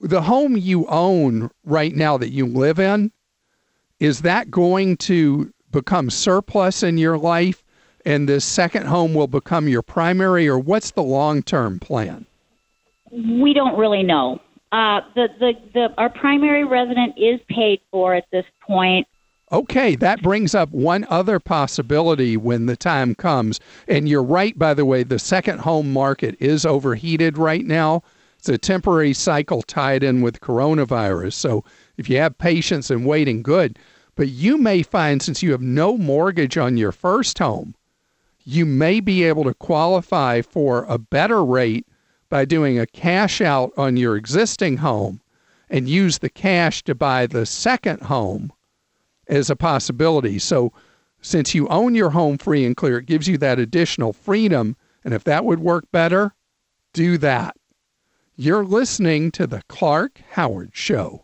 the 0.00 0.22
home 0.22 0.56
you 0.56 0.86
own 0.86 1.50
right 1.64 1.94
now 1.94 2.16
that 2.18 2.30
you 2.30 2.46
live 2.46 2.78
in, 2.78 3.10
is 4.04 4.20
that 4.20 4.50
going 4.50 4.98
to 4.98 5.50
become 5.72 6.10
surplus 6.10 6.82
in 6.82 6.98
your 6.98 7.16
life 7.16 7.64
and 8.04 8.28
this 8.28 8.44
second 8.44 8.84
home 8.86 9.14
will 9.14 9.26
become 9.26 9.66
your 9.66 9.80
primary 9.80 10.46
or 10.46 10.58
what's 10.58 10.90
the 10.90 11.02
long-term 11.02 11.80
plan? 11.80 12.26
We 13.10 13.54
don't 13.54 13.78
really 13.78 14.02
know. 14.02 14.42
Uh, 14.72 15.00
the, 15.14 15.28
the, 15.40 15.52
the, 15.72 15.94
our 15.96 16.10
primary 16.10 16.64
resident 16.64 17.14
is 17.16 17.40
paid 17.48 17.80
for 17.90 18.14
at 18.14 18.26
this 18.30 18.44
point. 18.60 19.06
Okay, 19.50 19.96
that 19.96 20.20
brings 20.20 20.54
up 20.54 20.68
one 20.70 21.06
other 21.08 21.40
possibility 21.40 22.36
when 22.36 22.66
the 22.66 22.76
time 22.76 23.14
comes. 23.14 23.58
And 23.88 24.06
you're 24.06 24.22
right, 24.22 24.58
by 24.58 24.74
the 24.74 24.84
way, 24.84 25.02
the 25.02 25.18
second 25.18 25.60
home 25.60 25.90
market 25.90 26.36
is 26.40 26.66
overheated 26.66 27.38
right 27.38 27.64
now. 27.64 28.02
It's 28.38 28.50
a 28.50 28.58
temporary 28.58 29.14
cycle 29.14 29.62
tied 29.62 30.02
in 30.02 30.20
with 30.20 30.40
coronavirus. 30.40 31.32
So 31.32 31.64
if 31.96 32.10
you 32.10 32.18
have 32.18 32.36
patience 32.36 32.90
and 32.90 33.06
waiting, 33.06 33.42
good. 33.42 33.78
But 34.16 34.28
you 34.28 34.58
may 34.58 34.82
find, 34.82 35.20
since 35.20 35.42
you 35.42 35.52
have 35.52 35.62
no 35.62 35.96
mortgage 35.98 36.56
on 36.56 36.76
your 36.76 36.92
first 36.92 37.38
home, 37.38 37.74
you 38.44 38.64
may 38.66 39.00
be 39.00 39.24
able 39.24 39.44
to 39.44 39.54
qualify 39.54 40.42
for 40.42 40.84
a 40.84 40.98
better 40.98 41.44
rate 41.44 41.86
by 42.28 42.44
doing 42.44 42.78
a 42.78 42.86
cash 42.86 43.40
out 43.40 43.72
on 43.76 43.96
your 43.96 44.16
existing 44.16 44.78
home 44.78 45.20
and 45.70 45.88
use 45.88 46.18
the 46.18 46.28
cash 46.28 46.84
to 46.84 46.94
buy 46.94 47.26
the 47.26 47.46
second 47.46 48.02
home 48.02 48.52
as 49.26 49.50
a 49.50 49.56
possibility. 49.56 50.38
So, 50.38 50.72
since 51.20 51.54
you 51.54 51.66
own 51.68 51.94
your 51.94 52.10
home 52.10 52.36
free 52.36 52.66
and 52.66 52.76
clear, 52.76 52.98
it 52.98 53.06
gives 53.06 53.26
you 53.26 53.38
that 53.38 53.58
additional 53.58 54.12
freedom. 54.12 54.76
And 55.04 55.14
if 55.14 55.24
that 55.24 55.44
would 55.44 55.58
work 55.58 55.90
better, 55.90 56.34
do 56.92 57.16
that. 57.18 57.56
You're 58.36 58.64
listening 58.64 59.30
to 59.32 59.46
The 59.46 59.62
Clark 59.68 60.20
Howard 60.32 60.70
Show. 60.74 61.23